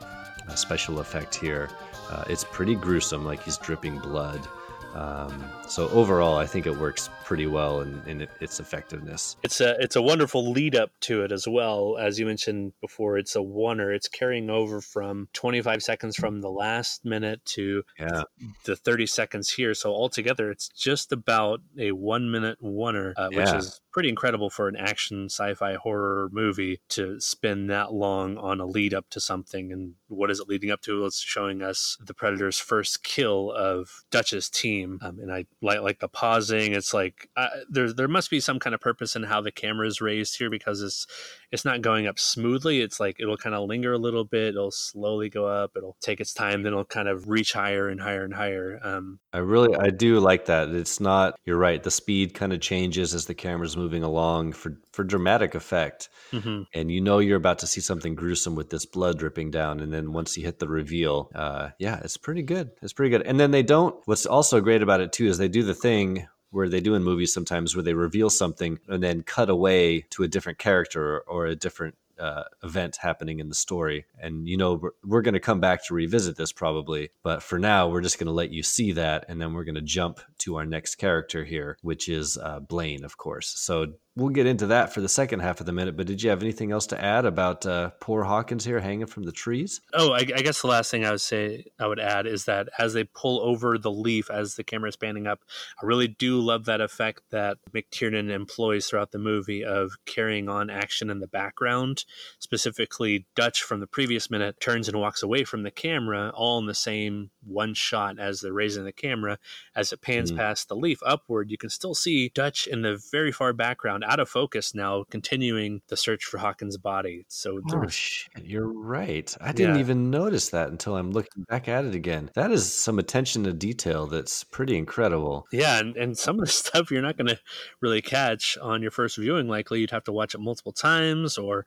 special 0.56 1.00
effect 1.00 1.36
here. 1.36 1.70
Uh, 2.10 2.24
it's 2.30 2.44
pretty 2.46 2.76
gruesome, 2.76 3.26
like 3.26 3.44
he's 3.44 3.58
dripping 3.58 4.00
blood. 4.00 4.48
Um, 4.96 5.44
so 5.68 5.90
overall, 5.90 6.38
I 6.38 6.46
think 6.48 6.66
it 6.66 6.76
works 6.78 7.10
pretty 7.24 7.46
well 7.46 7.82
in, 7.82 8.02
in 8.08 8.28
its 8.40 8.60
effectiveness. 8.60 9.36
It's 9.44 9.60
a 9.62 9.76
it's 9.80 9.96
a 9.96 10.02
wonderful 10.02 10.52
lead 10.52 10.76
up 10.76 10.92
to 11.02 11.24
it 11.24 11.32
as 11.32 11.48
well. 11.48 11.98
As 12.00 12.18
you 12.20 12.26
mentioned 12.26 12.74
before, 12.82 13.18
it's 13.18 13.36
a 13.36 13.40
oner. 13.40 13.92
It's 13.94 14.08
carrying 14.08 14.50
over 14.50 14.82
from 14.82 15.28
25 15.34 15.84
seconds 15.84 16.16
from 16.16 16.42
the 16.42 16.50
last 16.50 17.04
minute 17.06 17.44
to 17.46 17.84
Yeah. 18.00 18.24
the 18.64 18.76
30 18.76 19.06
seconds 19.08 19.50
here. 19.52 19.74
So 19.74 19.92
altogether, 19.92 20.50
it's 20.50 20.70
just 20.70 21.12
about 21.12 21.62
a 21.78 21.92
one 21.92 22.32
minute 22.32 22.58
oner, 22.64 23.14
uh, 23.18 23.28
which 23.30 23.46
Yeah. 23.48 23.58
is 23.58 23.82
pretty 23.92 24.10
incredible 24.10 24.50
for 24.50 24.68
an 24.68 24.76
action 24.76 25.26
sci-fi 25.26 25.74
horror 25.76 26.30
movie 26.32 26.80
to 26.90 27.20
spend 27.20 27.70
that 27.70 27.92
long 27.92 28.38
on 28.38 28.60
a 28.62 28.66
lead 28.66 28.94
up 28.94 29.10
to 29.10 29.20
something. 29.20 29.72
And 29.72 29.96
what 30.08 30.30
is 30.32 30.40
it 30.40 30.48
leading 30.48 30.72
up 30.72 30.82
to? 30.84 31.06
It's 31.06 31.20
showing 31.20 31.62
us 31.62 31.98
the 32.00 32.14
Predator's 32.14 32.60
first 32.60 33.04
kill 33.04 33.52
of 33.52 34.06
Dutch's 34.12 34.50
team. 34.50 34.77
Um, 34.84 35.20
and 35.20 35.32
I 35.32 35.46
like 35.62 35.82
like 35.82 36.00
the 36.00 36.08
pausing. 36.08 36.74
It's 36.74 36.94
like 36.94 37.30
uh, 37.36 37.50
there 37.70 37.92
there 37.94 38.08
must 38.08 38.30
be 38.30 38.40
some 38.40 38.60
kind 38.60 38.74
of 38.74 38.82
purpose 38.82 39.16
in 39.16 39.24
how 39.24 39.42
the 39.42 39.52
camera 39.52 39.88
is 39.88 40.02
raised 40.02 40.38
here 40.38 40.50
because 40.50 40.82
it's 40.82 41.08
it's 41.52 41.66
not 41.66 41.82
going 41.82 42.08
up 42.08 42.20
smoothly. 42.20 42.82
It's 42.82 43.00
like 43.00 43.18
it'll 43.20 43.38
kind 43.38 43.56
of 43.56 43.68
linger 43.68 43.94
a 43.94 43.98
little 43.98 44.26
bit. 44.26 44.50
It'll 44.50 44.72
slowly 44.72 45.30
go 45.30 45.48
up. 45.48 45.72
It'll 45.76 45.98
take 46.02 46.20
its 46.20 46.34
time. 46.34 46.64
Then 46.64 46.74
it'll 46.74 46.86
kind 46.86 47.08
of 47.08 47.30
reach 47.30 47.54
higher 47.54 47.88
and 47.88 48.02
higher 48.02 48.24
and 48.24 48.34
higher. 48.34 48.80
Um, 48.84 49.20
I 49.34 49.40
really, 49.40 49.76
I 49.76 49.90
do 49.90 50.20
like 50.20 50.46
that. 50.46 50.70
It's 50.70 51.00
not. 51.00 51.40
You're 51.46 51.58
right. 51.58 51.82
The 51.82 51.92
speed 51.92 52.34
kind 52.34 52.54
of 52.54 52.60
changes 52.60 53.14
as 53.14 53.26
the 53.26 53.36
camera's 53.36 53.78
moving 53.78 54.04
along 54.04 54.54
for 54.54 54.78
for 54.92 55.04
dramatic 55.04 55.56
effect, 55.56 56.10
mhm. 56.32 56.66
and 56.74 56.92
you 56.92 57.02
know 57.02 57.20
you're 57.20 57.38
about 57.38 57.60
to 57.60 57.68
see 57.68 57.82
something 57.82 58.16
gruesome 58.16 58.56
with 58.56 58.70
this 58.70 58.86
blood 58.86 59.20
dripping 59.20 59.52
down. 59.52 59.80
And 59.80 59.94
then 59.94 60.12
once 60.12 60.36
you 60.36 60.44
hit 60.44 60.60
the 60.60 60.68
reveal, 60.68 61.30
uh, 61.36 61.70
yeah, 61.80 62.00
it's 62.04 62.18
pretty 62.18 62.42
good. 62.42 62.72
It's 62.82 62.94
pretty 62.94 63.12
good. 63.12 63.22
And 63.22 63.40
then 63.40 63.52
they 63.52 63.64
don't. 63.64 63.96
What's 64.06 64.26
also 64.26 64.60
great 64.68 64.82
about 64.82 65.00
it 65.00 65.14
too 65.14 65.28
is 65.28 65.38
they 65.38 65.48
do 65.48 65.64
the 65.64 65.74
thing 65.74 66.28
where 66.50 66.68
they 66.68 66.82
do 66.82 66.94
in 66.94 67.02
movies 67.02 67.34
sometimes 67.34 67.74
where 67.74 67.84
they 67.84 67.94
reveal 67.94 68.30
something 68.30 68.78
and 68.90 69.02
then 69.02 69.24
cut 69.24 69.50
away 69.50 70.02
to 70.10 70.24
a 70.24 70.28
different 70.28 70.58
character 70.58 71.20
or 71.22 71.46
a 71.46 71.56
different 71.56 71.96
uh, 72.20 72.44
event 72.64 72.98
happening 72.98 73.40
in 73.40 73.48
the 73.48 73.56
story. 73.56 74.06
And 74.20 74.46
you 74.46 74.58
know, 74.58 74.74
we're, 74.74 74.90
we're 75.06 75.22
going 75.22 75.36
to 75.36 75.40
come 75.40 75.62
back 75.62 75.86
to 75.86 75.94
revisit 75.94 76.36
this 76.36 76.52
probably, 76.52 77.12
but 77.24 77.42
for 77.42 77.58
now, 77.58 77.88
we're 77.88 78.02
just 78.02 78.20
going 78.20 78.28
to 78.28 78.34
let 78.34 78.52
you 78.52 78.62
see 78.62 78.92
that. 78.92 79.24
And 79.30 79.40
then 79.40 79.54
we're 79.54 79.64
going 79.64 79.76
to 79.76 79.82
jump 79.82 80.20
to 80.48 80.56
our 80.56 80.66
next 80.66 80.96
character 80.96 81.44
here, 81.44 81.78
which 81.82 82.08
is 82.08 82.38
uh, 82.38 82.62
Blaine, 82.62 83.04
of 83.04 83.18
course. 83.18 83.54
So 83.58 83.88
we'll 84.16 84.30
get 84.30 84.48
into 84.48 84.68
that 84.68 84.94
for 84.94 85.02
the 85.02 85.10
second 85.10 85.42
half 85.42 85.60
of 85.60 85.66
the 85.66 85.74
minute. 85.74 85.98
But 85.98 86.08
did 86.08 86.24
you 86.24 86.30
have 86.30 86.42
anything 86.42 86.72
else 86.72 86.88
to 86.88 87.04
add 87.04 87.26
about 87.26 87.66
uh, 87.66 87.92
poor 88.00 88.24
Hawkins 88.24 88.64
here 88.64 88.80
hanging 88.80 89.08
from 89.08 89.24
the 89.24 89.34
trees? 89.34 89.82
Oh, 89.94 90.14
I, 90.14 90.20
I 90.20 90.42
guess 90.42 90.62
the 90.62 90.68
last 90.68 90.90
thing 90.90 91.06
I 91.06 91.12
would 91.12 91.22
say 91.22 91.66
I 91.78 91.86
would 91.86 92.00
add 92.00 92.26
is 92.26 92.46
that 92.46 92.70
as 92.80 92.94
they 92.94 93.04
pull 93.04 93.42
over 93.42 93.78
the 93.78 93.92
leaf 93.92 94.32
as 94.32 94.56
the 94.56 94.64
camera 94.64 94.88
is 94.88 94.96
panning 94.96 95.28
up, 95.28 95.42
I 95.82 95.86
really 95.86 96.08
do 96.08 96.40
love 96.40 96.64
that 96.66 96.80
effect 96.80 97.24
that 97.32 97.58
McTiernan 97.76 98.32
employs 98.32 98.88
throughout 98.88 99.12
the 99.12 99.20
movie 99.20 99.66
of 99.66 99.92
carrying 100.06 100.48
on 100.48 100.70
action 100.70 101.10
in 101.10 101.20
the 101.20 101.28
background. 101.28 102.06
Specifically, 102.40 103.28
Dutch 103.36 103.62
from 103.64 103.82
the 103.82 103.88
previous 103.88 104.32
minute 104.32 104.62
turns 104.62 104.88
and 104.88 104.98
walks 104.98 105.22
away 105.22 105.44
from 105.44 105.64
the 105.64 105.72
camera, 105.72 106.32
all 106.34 106.58
in 106.58 106.68
the 106.68 106.74
same 106.74 107.32
one 107.48 107.74
shot 107.74 108.20
as 108.20 108.42
they're 108.42 108.54
raising 108.54 108.84
the 108.86 108.92
camera. 108.92 109.40
As 109.76 109.92
it 109.94 110.02
pans 110.02 110.32
Mhm. 110.32 110.38
past 110.38 110.68
the 110.68 110.76
leaf 110.76 111.00
upward, 111.06 111.50
you 111.52 111.58
can 111.58 111.70
still 111.70 111.96
see 111.96 112.30
Dutch 112.30 112.68
in 112.68 112.82
the 112.82 112.98
very 113.12 113.32
far 113.32 113.54
background, 113.54 114.04
out 114.04 114.20
of 114.20 114.30
focus 114.30 114.76
now, 114.76 115.04
continuing 115.10 115.82
the 115.88 115.98
search 115.98 116.26
for 116.26 116.38
Hawkins' 116.40 116.78
body. 116.78 117.26
So 117.28 117.62
Oh 117.72 117.88
shit, 117.88 118.46
you're 118.46 118.68
right. 118.72 119.36
I 119.42 119.52
didn't 119.52 119.76
Yeah. 119.76 119.82
even 119.82 120.10
notice 120.12 120.50
that 120.50 120.70
until 120.70 120.96
I'm 120.96 121.12
looking 121.12 121.44
back 121.50 121.68
at 121.68 121.86
it 121.86 121.96
again. 121.96 122.32
That 122.36 122.52
is 122.52 122.72
some 122.74 123.00
attention 123.00 123.44
to 123.46 123.54
detail 123.54 124.08
that's 124.08 124.44
pretty 124.44 124.78
incredible. 124.78 125.48
Yeah, 125.52 125.80
and, 125.80 125.96
and 125.96 126.18
some 126.18 126.40
of 126.40 126.46
the 126.46 126.52
stuff 126.52 126.92
you're 126.92 127.02
not 127.02 127.18
going 127.18 127.28
to 127.28 127.40
really 127.82 128.02
catch 128.02 128.58
on 128.58 128.82
your 128.82 128.92
first 128.92 129.18
viewing. 129.18 129.48
Likely, 129.48 129.80
you'd 129.82 129.92
have 129.92 130.04
to 130.06 130.12
watch 130.12 130.36
it 130.36 130.40
multiple 130.40 130.74
times 130.74 131.38
or 131.38 131.66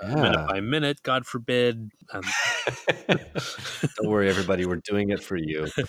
uh, 0.00 0.14
minute 0.14 0.48
by 0.48 0.60
minute, 0.60 1.02
God 1.02 1.26
forbid. 1.26 1.90
Um, 2.12 2.22
Don't 3.08 4.08
worry, 4.08 4.28
everybody. 4.28 4.64
We're 4.64 4.76
doing 4.76 5.10
it 5.10 5.22
for 5.22 5.36
you. 5.36 5.68
uh, 5.78 5.84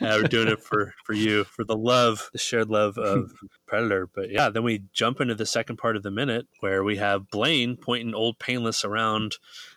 we're 0.00 0.22
doing 0.22 0.48
it 0.48 0.62
for 0.62 0.94
for 1.04 1.12
you, 1.12 1.44
for 1.44 1.64
the 1.64 1.76
love, 1.76 2.30
the 2.32 2.38
shared 2.38 2.68
love 2.68 2.96
of 2.98 3.32
Predator. 3.66 4.08
But 4.12 4.30
yeah, 4.30 4.48
then 4.48 4.64
we 4.64 4.84
jump 4.92 5.20
into 5.20 5.34
the 5.34 5.46
second 5.46 5.76
part 5.76 5.96
of 5.96 6.02
the 6.02 6.10
minute 6.10 6.46
where 6.60 6.82
we 6.82 6.96
have 6.96 7.30
Blaine 7.30 7.76
pointing 7.76 8.14
Old 8.14 8.38
Painless 8.38 8.84
around 8.84 9.36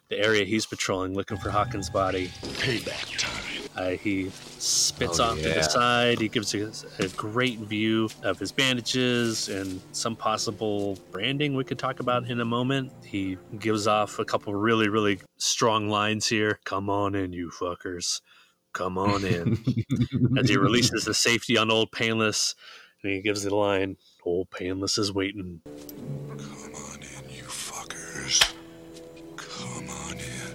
the 0.10 0.20
area 0.20 0.46
he's 0.46 0.66
patrolling, 0.66 1.14
looking 1.14 1.38
for 1.38 1.50
Hawkins' 1.50 1.90
body. 1.90 2.28
Payback 2.28 3.18
time. 3.18 3.45
Uh, 3.76 3.90
he 3.92 4.30
spits 4.58 5.20
Oh, 5.20 5.26
off 5.26 5.38
to 5.38 5.50
the 5.50 5.62
side. 5.62 6.20
He 6.20 6.30
gives 6.30 6.56
us 6.56 6.86
a 7.00 7.08
great 7.10 7.60
view 7.60 8.10
of 8.24 8.40
his 8.40 8.52
bandages 8.52 9.50
and 9.50 9.82
some 9.92 10.16
possible 10.16 10.98
branding 11.12 11.56
we 11.56 11.64
could 11.66 11.78
talk 11.78 12.00
about 12.00 12.30
in 12.30 12.40
a 12.40 12.46
moment. 12.46 12.92
He 13.04 13.38
gives 13.60 13.86
off 13.86 14.18
a 14.20 14.26
couple 14.26 14.56
really, 14.56 14.88
really 14.88 15.20
strong 15.38 15.90
lines 15.90 16.28
here. 16.28 16.60
Come 16.64 16.90
on 16.90 17.16
in, 17.16 17.34
you 17.34 17.50
fuckers. 17.52 18.22
Come 18.74 18.98
on 18.98 19.24
in. 19.26 19.58
As 20.38 20.50
he 20.50 20.58
releases 20.58 21.04
the 21.06 21.14
safety 21.14 21.58
on 21.58 21.70
Old 21.70 21.92
Painless, 21.92 22.56
and 23.04 23.12
he 23.12 23.22
gives 23.22 23.44
the 23.44 23.54
line, 23.56 23.98
Old 24.24 24.50
Painless 24.52 24.98
is 24.98 25.14
waiting. 25.14 25.62
Come 25.66 26.74
on 26.76 27.00
in, 27.02 27.30
you 27.36 27.44
fuckers. 27.44 28.54
Come 29.38 29.90
on 29.90 30.14
in. 30.14 30.55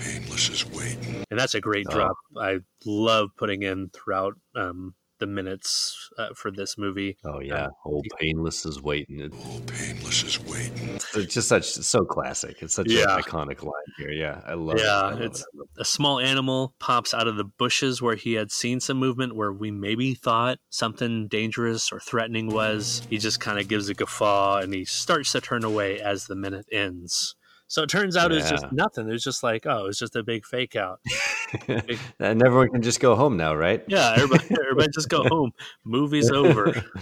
Old 0.00 0.22
Painless 0.22 0.48
is 0.50 0.66
waiting. 0.70 1.24
And 1.30 1.38
that's 1.38 1.54
a 1.54 1.60
great 1.60 1.86
Oh. 1.90 1.94
drop. 1.94 2.16
I 2.38 2.58
love 2.84 3.30
putting 3.36 3.62
in 3.62 3.90
throughout 3.90 4.34
um, 4.54 4.94
the 5.18 5.26
minutes 5.26 6.08
uh, 6.18 6.28
for 6.34 6.50
this 6.50 6.78
movie. 6.78 7.18
Oh 7.26 7.40
yeah, 7.40 7.68
old 7.84 8.06
painless 8.18 8.64
is 8.64 8.80
waiting. 8.82 9.20
It- 9.20 9.34
Old 9.34 9.66
Painless 9.66 10.24
is 10.24 10.40
waiting. 10.46 10.94
It's 11.14 11.34
just 11.34 11.46
such 11.48 11.64
so 11.66 12.00
classic. 12.06 12.56
It's 12.62 12.72
such 12.74 12.86
Yeah. 12.90 13.16
an 13.16 13.22
iconic 13.22 13.62
line 13.62 13.72
here. 13.98 14.10
Yeah, 14.12 14.40
I 14.46 14.54
love 14.54 14.76
it. 14.76 14.82
Yeah, 14.82 14.96
I 14.96 15.10
love 15.10 15.20
it's- 15.20 15.40
it. 15.40 15.46
A 15.78 15.84
small 15.84 16.18
animal 16.20 16.74
pops 16.78 17.12
out 17.12 17.28
of 17.28 17.36
the 17.36 17.44
bushes 17.44 18.00
where 18.00 18.16
he 18.16 18.32
had 18.34 18.50
seen 18.50 18.80
some 18.80 18.96
movement 18.96 19.34
where 19.36 19.52
we 19.52 19.70
maybe 19.70 20.14
thought 20.14 20.58
something 20.70 21.28
dangerous 21.28 21.92
or 21.92 22.00
threatening 22.00 22.48
was. 22.48 23.02
He 23.10 23.18
just 23.18 23.40
kind 23.40 23.58
of 23.58 23.68
gives 23.68 23.88
a 23.90 23.94
guffaw 23.94 24.56
and 24.58 24.72
he 24.72 24.84
starts 24.86 25.32
to 25.32 25.40
turn 25.42 25.64
away 25.64 26.00
as 26.00 26.26
the 26.26 26.36
minute 26.36 26.66
ends. 26.72 27.34
So 27.70 27.84
it 27.84 27.88
turns 27.88 28.16
out 28.16 28.32
it's 28.32 28.46
Yeah. 28.50 28.56
just 28.56 28.72
nothing. 28.72 29.08
It's 29.08 29.22
just 29.22 29.44
like, 29.44 29.64
oh, 29.64 29.86
it's 29.86 29.98
just 29.98 30.16
a 30.16 30.24
big 30.24 30.44
fake 30.44 30.74
out. 30.74 31.00
it. 31.68 31.98
and 32.18 32.42
everyone 32.42 32.68
can 32.68 32.82
just 32.82 33.00
go 33.00 33.14
home 33.14 33.36
now, 33.36 33.54
right? 33.54 33.82
Yeah, 33.88 34.14
everybody, 34.16 34.44
everybody 34.50 34.88
just 34.94 35.08
go 35.08 35.24
home. 35.24 35.52
Movie's 35.84 36.30
over. 36.30 36.82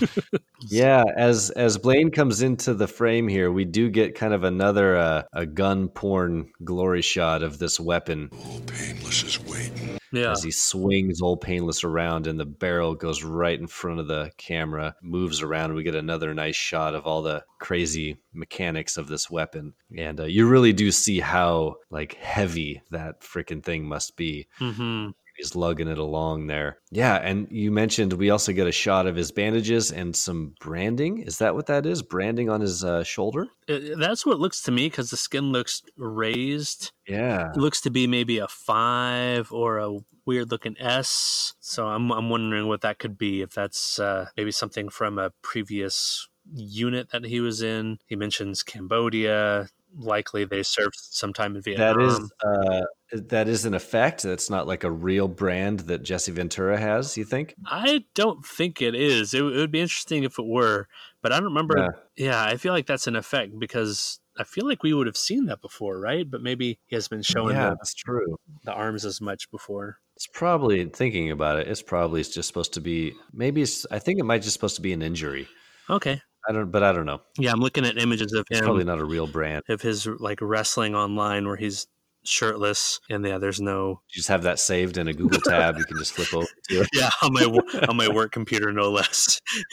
Yeah, 0.61 1.05
as 1.17 1.51
as 1.51 1.79
Blaine 1.79 2.11
comes 2.11 2.43
into 2.43 2.75
the 2.75 2.89
frame 2.89 3.29
here, 3.29 3.53
we 3.53 3.65
do 3.65 3.89
get 3.89 4.17
kind 4.17 4.35
of 4.35 4.43
another 4.43 4.97
uh, 4.97 5.23
a 5.33 5.47
gun 5.47 5.89
porn 5.89 6.51
glory 6.65 7.03
shot 7.03 7.43
of 7.43 7.59
this 7.59 7.79
weapon 7.79 8.29
Old 8.33 8.67
Painless 8.67 9.23
is 9.23 9.41
waiting. 9.45 9.99
Yeah. 10.11 10.33
as 10.33 10.43
he 10.43 10.51
swings 10.51 11.21
old 11.21 11.43
painless 11.43 11.85
around 11.85 12.27
and 12.27 12.41
the 12.41 12.47
barrel 12.47 12.95
goes 12.95 13.23
right 13.23 13.59
in 13.59 13.67
front 13.67 14.01
of 14.01 14.09
the 14.09 14.31
camera, 14.39 14.95
moves 15.03 15.43
around. 15.43 15.75
We 15.75 15.83
get 15.83 15.95
another 15.95 16.33
nice 16.33 16.57
shot 16.57 16.95
of 16.95 17.07
all 17.07 17.21
the 17.21 17.45
crazy 17.61 18.17
mechanics 18.33 18.97
of 18.97 19.09
this 19.09 19.31
weapon, 19.31 19.75
and 19.97 20.19
uh, 20.21 20.25
you 20.25 20.49
really 20.49 20.73
do 20.73 20.91
see 20.91 21.21
how 21.21 21.77
like 21.91 22.15
heavy 22.15 22.83
that 22.91 23.21
freaking 23.21 23.63
thing 23.63 23.85
must 23.85 24.17
be. 24.17 24.38
Hmm 24.59 25.09
He's 25.39 25.55
lugging 25.55 25.87
it 25.87 25.99
along 25.99 26.49
there. 26.49 26.81
Yeah, 26.91 27.15
and 27.15 27.47
you 27.49 27.71
mentioned 27.71 28.13
we 28.13 28.31
also 28.31 28.53
get 28.53 28.67
a 28.67 28.73
shot 28.73 29.07
of 29.07 29.15
his 29.15 29.31
bandages 29.31 29.93
and 29.93 30.17
some 30.17 30.55
branding. 30.59 31.19
Is 31.19 31.39
that 31.39 31.55
what 31.55 31.67
that 31.67 31.87
is? 31.87 32.03
Branding 32.03 32.51
on 32.51 32.61
his 32.61 32.83
uh, 32.83 33.05
shoulder? 33.05 33.47
That's 33.69 34.27
what 34.27 34.33
it 34.33 34.41
looks 34.41 34.63
to 34.63 34.73
me 34.73 34.89
because 34.89 35.11
the 35.11 35.17
skin 35.17 35.53
looks 35.53 35.81
raised. 35.97 36.91
Yeah. 37.07 37.53
It 37.53 37.57
looks 37.57 37.81
to 37.83 37.91
be 37.91 38.09
maybe 38.09 38.39
a 38.39 38.49
five 38.49 39.53
or 39.53 39.79
a 39.79 39.99
weird 40.27 40.51
looking 40.51 40.75
S. 40.81 41.55
So 41.61 41.87
I'm 41.87 42.11
I'm 42.11 42.31
wondering 42.31 42.67
what 42.67 42.81
that 42.81 42.99
could 42.99 43.17
be. 43.17 43.41
If 43.41 43.51
that's 43.51 44.01
uh, 44.01 44.27
maybe 44.37 44.51
something 44.51 44.89
from 44.89 45.21
a 45.21 45.31
previous 45.43 46.29
unit 46.53 47.11
that 47.11 47.25
he 47.25 47.41
was 47.41 47.63
in. 47.63 47.99
He 48.07 48.17
mentions 48.17 48.63
Cambodia. 48.63 49.69
Likely 49.97 50.45
they 50.45 50.63
served 50.63 50.95
sometime 50.97 51.57
in 51.57 51.63
Vietnam. 51.63 51.97
That 51.97 52.05
is 52.05 52.33
uh, 52.45 53.21
that 53.29 53.49
is 53.49 53.65
an 53.65 53.75
effect. 53.75 54.23
That's 54.23 54.51
not 54.51 54.67
like 54.67 54.85
a 54.85 54.91
real 54.91 55.29
brand 55.29 55.81
that 55.81 56.03
Jesse 56.03 56.33
Ventura 56.33 56.79
has. 56.79 57.17
You 57.17 57.25
think? 57.25 57.55
I 57.67 58.05
don't 58.15 58.45
think 58.45 58.83
it 58.83 58.95
is. 58.95 59.35
It, 59.35 59.43
would- 59.43 59.55
it 59.55 59.59
would 59.59 59.73
be 59.73 59.81
interesting 59.81 60.25
if 60.25 60.39
it 60.39 60.47
were, 60.47 60.89
but 61.23 61.33
I 61.33 61.37
don't 61.37 61.45
remember. 61.45 61.79
Yeah. 62.17 62.27
Yeah. 62.27 62.45
I 62.45 62.57
feel 62.57 62.73
like 62.73 62.87
that's 62.87 63.07
an 63.07 63.17
effect 63.17 63.59
because 63.59 64.21
I 64.39 64.45
feel 64.45 64.67
like 64.67 64.83
we 64.83 64.93
would 64.95 65.07
have 65.07 65.17
seen 65.17 65.47
that 65.47 65.61
before, 65.61 65.99
right? 65.99 66.31
But 66.31 66.43
maybe 66.43 66.79
he 66.87 66.95
has 66.95 67.09
been 67.09 67.23
showing 67.23 67.57
yeah, 67.57 67.71
the, 67.71 67.77
that's 67.77 67.95
true. 67.95 68.37
the 68.65 68.73
arms 68.73 69.05
as 69.05 69.21
much 69.21 69.51
before. 69.51 69.99
It's 70.15 70.27
probably 70.27 70.85
thinking 70.87 71.31
about 71.31 71.59
it. 71.59 71.67
It's 71.69 71.83
probably 71.83 72.23
just 72.23 72.47
supposed 72.47 72.75
to 72.75 72.81
be. 72.81 73.15
Maybe 73.33 73.63
it's. 73.63 73.87
I 73.91 73.99
think 73.99 74.21
it 74.21 74.25
might 74.25 74.43
just 74.43 74.53
supposed 74.53 74.77
to 74.77 74.83
be 74.83 74.93
an 74.93 75.03
injury. 75.03 75.49
Okay. 75.91 76.21
I 76.49 76.53
don't. 76.53 76.71
But 76.71 76.83
I 76.83 76.93
don't 76.93 77.07
know. 77.07 77.21
Yeah, 77.39 77.53
I'm 77.53 77.61
looking 77.61 77.85
at 77.85 77.99
images 77.99 78.33
of 78.33 78.47
It's 78.51 78.61
him 78.61 78.65
probably 78.65 78.85
not 78.85 78.99
a 78.99 79.05
real 79.05 79.27
brand. 79.27 79.65
of 79.69 79.83
his 79.83 80.07
like 80.07 80.39
wrestling 80.41 80.95
online 80.95 81.47
where 81.47 81.57
he's 81.57 81.87
shirtless, 82.25 83.01
and 83.09 83.25
yeah, 83.25 83.39
there's 83.39 83.61
no 83.61 84.01
You 84.11 84.17
just 84.17 84.29
have 84.29 84.43
that 84.43 84.59
saved 84.59 84.99
in 84.99 85.09
a 85.09 85.13
Google 85.15 85.41
tab. 85.41 85.79
You 85.79 85.85
can 85.85 85.97
just 85.99 86.13
flip 86.13 86.35
over 86.35 86.47
to 86.71 86.81
it. 86.83 86.89
yeah 86.95 87.09
on 87.23 87.33
my 87.33 87.43
on 87.89 87.97
my 87.97 88.09
work 88.09 88.33
computer, 88.33 88.73
no 88.73 88.91
less. 88.91 89.41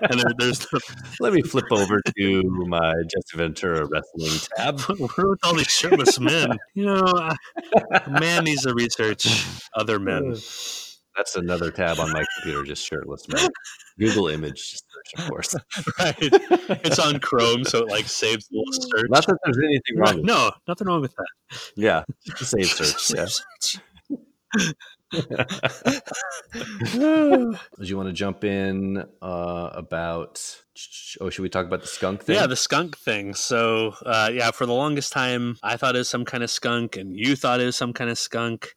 and 0.00 0.20
there, 0.20 0.32
there's 0.38 0.66
no, 0.72 0.78
Let 1.20 1.32
me 1.32 1.42
flip 1.42 1.66
over 1.70 2.00
to 2.18 2.42
my 2.66 2.92
Jesse 3.04 3.36
Ventura 3.36 3.86
wrestling 3.86 4.40
tab. 4.56 4.80
what 4.98 5.18
are 5.18 5.28
with 5.30 5.38
all 5.44 5.54
these 5.54 5.66
shirtless 5.70 6.18
men? 6.18 6.56
You 6.74 6.86
know, 6.86 7.04
I- 7.06 7.36
man 8.20 8.44
needs 8.44 8.62
to 8.62 8.74
research 8.74 9.44
other 9.74 9.98
men. 10.00 10.36
That's 11.16 11.36
another 11.36 11.70
tab 11.70 11.98
on 11.98 12.12
my 12.12 12.24
computer, 12.36 12.64
just 12.64 12.86
shirtless 12.86 13.26
man. 13.28 13.48
Google 13.98 14.28
image 14.28 14.72
search, 14.72 15.18
of 15.18 15.28
course. 15.28 15.54
Right? 15.98 16.16
It's 16.84 16.98
on 16.98 17.20
Chrome, 17.20 17.64
so 17.64 17.80
it 17.80 17.88
like 17.88 18.06
saves 18.06 18.48
the 18.48 18.58
little 18.58 18.72
search. 18.72 19.10
Not 19.10 19.26
that 19.26 19.38
there's 19.44 19.58
anything 19.58 19.96
wrong 19.96 20.16
Right, 20.16 20.24
no, 20.24 20.52
nothing 20.68 20.86
wrong 20.86 21.00
with 21.00 21.14
that. 21.16 21.26
Yeah, 21.76 22.04
save 22.36 22.68
search. 22.68 23.80
Yeah. 24.56 24.62
Do 25.12 25.24
you 27.78 27.96
want 27.96 28.08
to 28.08 28.12
jump 28.12 28.44
in 28.44 29.04
uh, 29.20 29.70
about? 29.72 30.62
Oh, 31.20 31.30
should 31.30 31.42
we 31.42 31.48
talk 31.48 31.66
about 31.66 31.82
the 31.82 31.88
skunk 31.88 32.22
thing? 32.22 32.36
Yeah, 32.36 32.46
the 32.46 32.56
skunk 32.56 32.96
thing. 32.96 33.34
So, 33.34 33.94
uh, 34.06 34.30
yeah, 34.32 34.50
for 34.52 34.66
the 34.66 34.72
longest 34.72 35.12
time, 35.12 35.58
I 35.62 35.76
thought 35.76 35.96
it 35.96 35.98
was 35.98 36.08
some 36.08 36.24
kind 36.24 36.44
of 36.44 36.50
skunk, 36.50 36.96
and 36.96 37.16
you 37.16 37.34
thought 37.36 37.60
it 37.60 37.64
was 37.64 37.76
some 37.76 37.92
kind 37.92 38.08
of 38.08 38.18
skunk. 38.18 38.72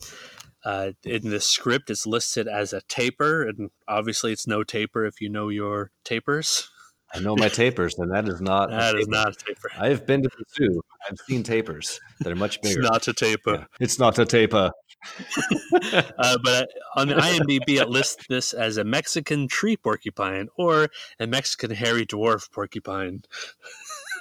Uh, 0.66 0.92
in 1.04 1.30
the 1.30 1.40
script, 1.40 1.90
it's 1.90 2.06
listed 2.06 2.48
as 2.48 2.74
a 2.74 2.82
tapir, 2.82 3.44
and 3.44 3.70
obviously, 3.88 4.32
it's 4.32 4.48
no 4.48 4.64
tapir 4.64 5.06
if 5.06 5.20
you 5.20 5.30
know 5.30 5.50
your 5.50 5.92
tapirs. 6.06 6.70
I 7.16 7.20
know 7.20 7.36
my 7.36 7.48
tapirs, 7.48 8.00
and 8.00 8.12
that 8.12 8.28
is 8.28 8.42
not. 8.42 8.74
a 8.74 8.76
That 8.76 8.96
is 8.96 9.08
not 9.08 9.30
a 9.30 9.36
tapir. 9.36 9.70
I 9.78 9.90
have 9.90 10.08
been 10.08 10.24
to 10.24 10.30
the 10.30 10.46
zoo. 10.56 10.82
I've 11.08 11.20
seen 11.28 11.44
tapirs 11.44 12.00
that 12.22 12.32
are 12.32 12.36
much 12.36 12.62
bigger. 12.62 12.80
It's 12.80 12.90
not 12.90 13.08
a 13.08 13.14
tapir. 13.14 13.54
Yeah. 13.54 13.66
It's 13.80 14.00
not 14.00 14.18
a 14.18 14.26
tapir. 14.26 14.72
uh, 16.18 16.38
but 16.44 16.70
on 16.96 17.10
the 17.10 17.16
IMDb, 17.16 17.80
it 17.80 17.90
lists 17.90 18.26
this 18.30 18.54
as 18.54 18.78
a 18.78 18.84
Mexican 18.84 19.48
tree 19.48 19.78
porcupine 19.78 20.48
or 20.58 20.88
a 21.20 21.28
Mexican 21.28 21.72
hairy 21.72 22.06
dwarf 22.06 22.52
porcupine. 22.52 23.22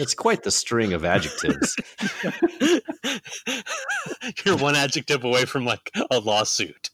It's 0.00 0.14
quite 0.14 0.42
the 0.42 0.50
string 0.50 0.94
of 0.94 1.04
adjectives. 1.04 1.76
You're 4.44 4.56
one 4.56 4.74
adjective 4.74 5.24
away 5.24 5.44
from 5.44 5.66
like 5.66 5.90
a 6.10 6.18
lawsuit. 6.18 6.88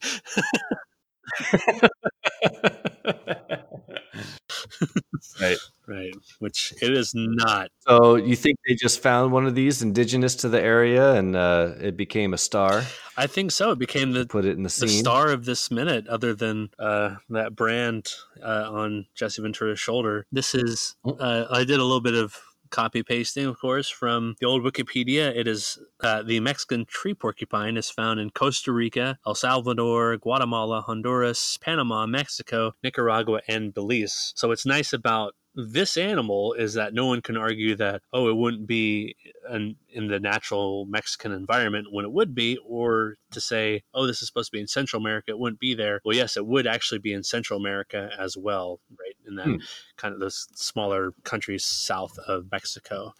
right. 5.40 5.56
Right. 5.88 6.12
Which 6.40 6.74
it 6.82 6.90
is 6.92 7.12
not. 7.14 7.70
So 7.86 8.16
you 8.16 8.34
think 8.34 8.58
they 8.66 8.74
just 8.74 9.00
found 9.00 9.30
one 9.30 9.46
of 9.46 9.54
these 9.54 9.82
indigenous 9.82 10.34
to 10.36 10.48
the 10.48 10.60
area, 10.60 11.12
and 11.12 11.36
uh, 11.36 11.74
it 11.80 11.96
became 11.96 12.34
a 12.34 12.38
star? 12.38 12.82
I 13.16 13.28
think 13.28 13.52
so. 13.52 13.70
It 13.70 13.78
became 13.78 14.10
the 14.10 14.26
Put 14.26 14.44
it 14.46 14.56
in 14.56 14.64
the 14.64 14.66
the 14.66 14.88
scene. 14.88 14.88
star 15.04 15.28
of 15.30 15.44
this 15.44 15.70
minute, 15.70 16.08
other 16.08 16.34
than 16.34 16.70
uh, 16.80 17.14
that 17.28 17.54
brand 17.54 18.10
uh, 18.42 18.68
on 18.68 19.06
Jesse 19.14 19.40
Ventura's 19.40 19.78
shoulder. 19.78 20.26
This 20.32 20.56
is. 20.56 20.96
Oh. 21.04 21.12
Uh, 21.12 21.46
I 21.52 21.60
did 21.62 21.78
a 21.78 21.84
little 21.84 22.00
bit 22.00 22.14
of 22.14 22.36
copy 22.70 23.02
pasting, 23.02 23.46
of 23.46 23.58
course, 23.58 23.88
from 23.88 24.36
the 24.40 24.46
old 24.46 24.62
Wikipedia. 24.62 25.34
It 25.34 25.46
is 25.46 25.78
uh, 26.02 26.22
the 26.22 26.40
Mexican 26.40 26.84
tree 26.84 27.14
porcupine 27.14 27.76
is 27.76 27.90
found 27.90 28.20
in 28.20 28.30
Costa 28.30 28.72
Rica, 28.72 29.18
El 29.26 29.34
Salvador, 29.34 30.16
Guatemala, 30.16 30.82
Honduras, 30.82 31.58
Panama, 31.60 32.06
Mexico, 32.06 32.74
Nicaragua, 32.82 33.40
and 33.48 33.72
Belize. 33.72 34.32
So 34.36 34.48
what's 34.48 34.66
nice 34.66 34.92
about 34.92 35.34
this 35.56 35.96
animal 35.96 36.52
is 36.52 36.74
that 36.74 36.94
no 36.94 37.06
one 37.06 37.22
can 37.22 37.36
argue 37.36 37.74
that 37.76 38.02
oh 38.12 38.28
it 38.28 38.36
wouldn't 38.36 38.66
be 38.66 39.16
an, 39.48 39.76
in 39.88 40.08
the 40.08 40.20
natural 40.20 40.86
Mexican 40.86 41.32
environment 41.32 41.88
when 41.92 42.04
it 42.04 42.12
would 42.12 42.34
be, 42.34 42.58
or 42.58 43.16
to 43.32 43.40
say 43.40 43.82
oh 43.94 44.06
this 44.06 44.22
is 44.22 44.28
supposed 44.28 44.50
to 44.50 44.56
be 44.56 44.60
in 44.60 44.68
Central 44.68 45.00
America 45.00 45.30
it 45.30 45.38
wouldn't 45.38 45.60
be 45.60 45.74
there. 45.74 46.00
Well, 46.04 46.16
yes, 46.16 46.36
it 46.36 46.46
would 46.46 46.66
actually 46.66 46.98
be 47.00 47.12
in 47.12 47.22
Central 47.22 47.58
America 47.58 48.10
as 48.18 48.36
well, 48.36 48.80
right? 48.98 49.16
In 49.26 49.36
that 49.36 49.52
Hmm. 49.52 49.66
kind 49.96 50.14
of 50.14 50.20
those 50.20 50.46
smaller 50.54 51.12
countries 51.24 51.64
south 51.64 52.18
of 52.20 52.50
Mexico. 52.52 53.14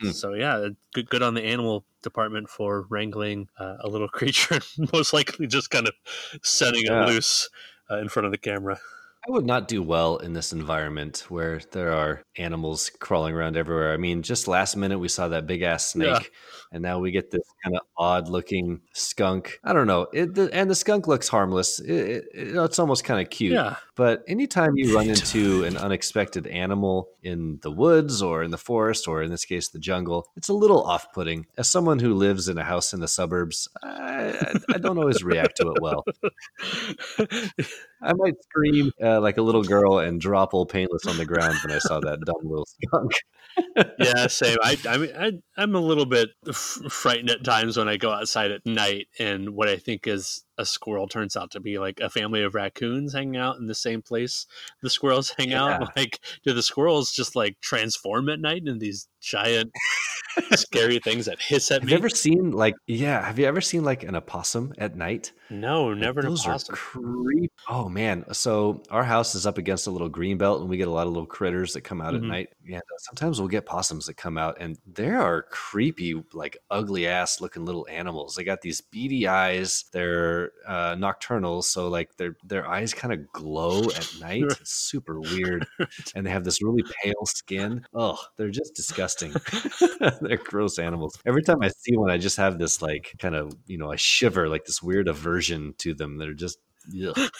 Hmm. 0.00 0.12
So 0.12 0.34
yeah, 0.34 0.68
good 0.94 1.08
good 1.10 1.22
on 1.22 1.34
the 1.34 1.44
animal 1.44 1.84
department 2.02 2.48
for 2.50 2.82
wrangling 2.90 3.48
uh, 3.58 3.76
a 3.80 3.88
little 3.88 4.08
creature, 4.18 4.60
most 4.92 5.12
likely 5.12 5.46
just 5.46 5.70
kind 5.70 5.88
of 5.88 5.94
setting 6.42 6.82
Yeah. 6.88 6.92
it 6.92 6.96
loose 6.98 7.48
uh, 7.90 7.98
in 7.98 8.08
front 8.08 8.26
of 8.26 8.32
the 8.32 8.38
camera. 8.38 8.78
I 9.26 9.30
would 9.32 9.44
not 9.46 9.66
do 9.66 9.82
well 9.82 10.18
in 10.18 10.34
this 10.34 10.52
environment 10.52 11.24
where 11.28 11.60
there 11.72 11.92
are 11.92 12.22
animals 12.38 12.90
crawling 13.00 13.34
around 13.34 13.56
everywhere. 13.56 13.92
I 13.92 13.96
mean, 13.96 14.22
just 14.22 14.46
last 14.46 14.76
minute 14.76 14.98
we 15.00 15.08
saw 15.08 15.28
that 15.28 15.46
big 15.48 15.62
ass 15.62 15.84
snake, 15.90 16.06
Yeah. 16.08 16.20
and 16.72 16.82
now 16.82 17.00
we 17.00 17.10
get 17.10 17.30
this 17.32 17.42
kind 17.64 17.74
of 17.74 17.82
odd 17.96 18.28
looking 18.28 18.82
skunk. 18.92 19.58
I 19.64 19.72
don't 19.72 19.88
know. 19.88 20.06
It, 20.12 20.34
the, 20.34 20.48
and 20.52 20.70
the 20.70 20.76
skunk 20.76 21.08
looks 21.08 21.26
harmless. 21.26 21.80
It, 21.80 21.90
it, 21.90 22.24
it's 22.34 22.78
almost 22.78 23.02
kind 23.02 23.20
of 23.20 23.28
cute. 23.28 23.54
Yeah, 23.54 23.76
But 23.96 24.22
anytime 24.28 24.76
you 24.76 24.94
run 24.94 25.08
into 25.10 25.64
an 25.64 25.76
unexpected 25.76 26.46
animal 26.46 27.08
in 27.24 27.58
the 27.62 27.70
woods 27.72 28.22
or 28.22 28.44
in 28.44 28.52
the 28.52 28.58
forest, 28.58 29.08
or 29.08 29.22
in 29.24 29.30
this 29.30 29.44
case, 29.44 29.70
the 29.70 29.80
jungle, 29.80 30.28
it's 30.36 30.48
a 30.50 30.54
little 30.54 30.84
off 30.84 31.12
putting. 31.12 31.46
As 31.58 31.68
someone 31.68 31.98
who 31.98 32.14
lives 32.14 32.46
in 32.48 32.58
a 32.58 32.64
house 32.64 32.92
in 32.92 33.00
the 33.00 33.08
suburbs, 33.08 33.68
I, 33.82 34.36
I, 34.70 34.74
I 34.74 34.78
don't 34.78 34.98
always 34.98 35.24
react 35.24 35.56
to 35.56 35.72
it 35.72 35.82
well. 35.82 36.04
I 38.06 38.12
might 38.14 38.34
scream 38.42 38.92
uh, 39.02 39.20
like 39.20 39.36
a 39.36 39.42
little 39.42 39.64
girl 39.64 39.98
and 39.98 40.20
drop 40.20 40.54
old 40.54 40.68
painless 40.68 41.06
on 41.06 41.16
the 41.16 41.26
ground 41.26 41.56
when 41.64 41.74
I 41.74 41.78
saw 41.78 42.00
that 42.00 42.20
dumb 42.24 42.36
little 42.42 42.66
skunk. 42.84 43.12
yeah, 43.98 44.26
same. 44.28 44.56
I, 44.62 44.78
I 44.88 44.96
mean, 44.96 45.10
I, 45.18 45.32
I'm 45.56 45.74
a 45.74 45.80
little 45.80 46.06
bit 46.06 46.28
frightened 46.54 47.30
at 47.30 47.44
times 47.44 47.76
when 47.76 47.88
I 47.88 47.96
go 47.96 48.10
outside 48.10 48.52
at 48.52 48.64
night, 48.64 49.08
and 49.18 49.50
what 49.50 49.68
I 49.68 49.76
think 49.76 50.06
is 50.06 50.45
a 50.58 50.64
squirrel 50.66 51.06
turns 51.08 51.36
out 51.36 51.50
to 51.52 51.60
be 51.60 51.78
like 51.78 52.00
a 52.00 52.08
family 52.10 52.42
of 52.42 52.54
raccoons 52.54 53.12
hanging 53.12 53.36
out 53.36 53.56
in 53.58 53.66
the 53.66 53.74
same 53.74 54.00
place 54.02 54.46
the 54.82 54.90
squirrels 54.90 55.34
hang 55.38 55.50
Yeah. 55.50 55.64
out. 55.64 55.92
Like, 55.96 56.20
do 56.44 56.52
the 56.52 56.62
squirrels 56.62 57.12
just 57.12 57.34
like 57.36 57.60
transform 57.60 58.28
at 58.28 58.40
night 58.40 58.58
into 58.66 58.74
these 58.74 59.08
giant, 59.20 59.72
scary 60.54 60.98
things 60.98 61.26
that 61.26 61.40
hiss 61.40 61.70
at 61.70 61.80
Have 61.80 61.84
me? 61.86 61.92
Have 61.92 61.98
you 62.00 62.04
ever 62.06 62.08
seen 62.14 62.50
like 62.52 62.74
yeah? 62.86 63.24
Have 63.24 63.38
you 63.38 63.46
ever 63.46 63.60
seen 63.60 63.84
like 63.84 64.02
an 64.02 64.14
opossum 64.14 64.72
at 64.78 64.96
night? 64.96 65.32
no, 65.48 65.94
never. 65.94 66.20
an 66.20 66.26
Those 66.26 66.46
opossum. 66.46 66.74
are 66.74 66.76
creep. 66.76 67.52
Oh 67.68 67.88
man! 67.88 68.24
So 68.32 68.82
our 68.90 69.04
house 69.04 69.34
is 69.34 69.46
up 69.46 69.58
against 69.58 69.86
a 69.86 69.90
little 69.90 70.08
green 70.08 70.36
belt, 70.38 70.60
and 70.60 70.68
we 70.68 70.76
get 70.76 70.88
a 70.88 70.90
lot 70.90 71.06
of 71.06 71.12
little 71.12 71.26
critters 71.26 71.72
that 71.74 71.82
come 71.82 72.00
out 72.00 72.14
Mhm. 72.14 72.16
at 72.16 72.22
night. 72.22 72.48
Yeah, 72.64 72.80
sometimes 72.98 73.38
we'll 73.40 73.48
get 73.48 73.64
possums 73.66 74.06
that 74.06 74.14
come 74.14 74.36
out, 74.38 74.56
and 74.60 74.76
there 74.86 75.20
are 75.20 75.42
creepy, 75.50 76.22
like 76.32 76.56
ugly 76.70 77.06
ass 77.06 77.40
looking 77.40 77.64
little 77.64 77.86
animals. 77.90 78.34
They 78.34 78.44
got 78.44 78.60
these 78.60 78.80
beady 78.80 79.26
eyes. 79.28 79.84
They're 79.92 80.45
uh, 80.66 80.96
nocturnal, 80.98 81.62
so 81.62 81.88
like 81.88 82.16
their 82.16 82.36
their 82.44 82.66
eyes 82.68 82.94
kind 82.94 83.12
of 83.12 83.30
glow 83.32 83.82
at 83.84 84.12
night. 84.20 84.44
It's 84.44 84.72
super 84.72 85.20
weird, 85.20 85.66
and 86.14 86.26
they 86.26 86.30
have 86.30 86.44
this 86.44 86.62
really 86.62 86.82
pale 87.02 87.26
skin. 87.26 87.84
Oh, 87.94 88.18
they're 88.36 88.50
just 88.50 88.74
disgusting. 88.74 89.34
they're 90.20 90.36
gross 90.36 90.78
animals. 90.78 91.18
Every 91.26 91.42
time 91.42 91.62
I 91.62 91.68
see 91.68 91.96
one, 91.96 92.10
I 92.10 92.18
just 92.18 92.36
have 92.36 92.58
this 92.58 92.82
like 92.82 93.14
kind 93.18 93.34
of 93.34 93.52
you 93.66 93.78
know 93.78 93.90
I 93.90 93.96
shiver, 93.96 94.48
like 94.48 94.64
this 94.64 94.82
weird 94.82 95.08
aversion 95.08 95.74
to 95.78 95.94
them. 95.94 96.18
They're 96.18 96.34
just 96.34 96.58
ugh. 97.06 97.14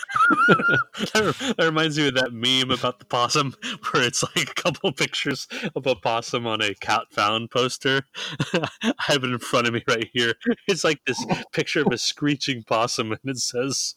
that 1.13 1.55
that 1.57 1.65
reminds 1.65 1.99
me 1.99 2.09
of 2.09 2.15
that 2.15 2.33
meme 2.33 2.71
about 2.71 2.99
the 2.99 3.05
possum 3.05 3.55
where 3.91 4.03
it's 4.03 4.23
like 4.23 4.51
a 4.51 4.55
couple 4.55 4.93
pictures 4.93 5.47
of 5.75 5.87
a 5.87 5.95
possum 5.95 6.47
on 6.47 6.61
a 6.61 6.75
cat 6.75 7.05
found 7.11 7.51
poster. 7.51 8.03
I 8.53 8.93
have 8.99 9.25
it 9.25 9.31
in 9.31 9.39
front 9.39 9.67
of 9.67 9.75
me 9.75 9.83
right 9.89 10.09
here. 10.13 10.35
It's 10.67 10.85
like 10.85 11.01
this 11.07 11.25
picture 11.53 11.83
of 11.83 11.93
a 11.93 11.99
screeching 11.99 12.65
possum 12.65 13.13
and 13.13 13.21
it 13.25 13.39
says 13.39 13.97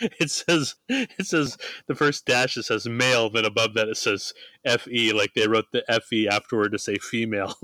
it 0.00 0.30
says 0.30 0.74
it 0.88 1.26
says 1.26 1.56
the 1.86 1.94
first 1.94 2.26
dash 2.26 2.56
it 2.56 2.64
says 2.64 2.86
male, 2.86 3.30
then 3.30 3.44
above 3.44 3.74
that 3.74 3.88
it 3.88 3.96
says 3.96 4.32
FE, 4.66 5.12
like 5.12 5.34
they 5.34 5.46
wrote 5.46 5.66
the 5.72 5.84
FE 6.08 6.28
afterward 6.28 6.72
to 6.72 6.78
say 6.78 6.96
female. 6.96 7.56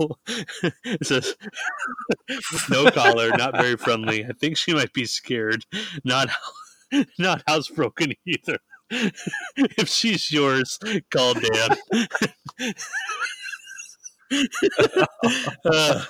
it 0.85 1.05
says 1.05 1.35
no 2.69 2.89
collar, 2.91 3.29
not 3.31 3.57
very 3.57 3.75
friendly. 3.75 4.25
I 4.25 4.33
think 4.33 4.57
she 4.57 4.73
might 4.73 4.93
be 4.93 5.05
scared. 5.05 5.65
Not 6.03 6.29
not 7.19 7.45
housebroken 7.45 8.13
either. 8.25 8.57
if 9.55 9.87
she's 9.87 10.31
yours, 10.31 10.79
call 11.11 11.33
Dan. 11.33 11.77
Uh, 15.65 16.05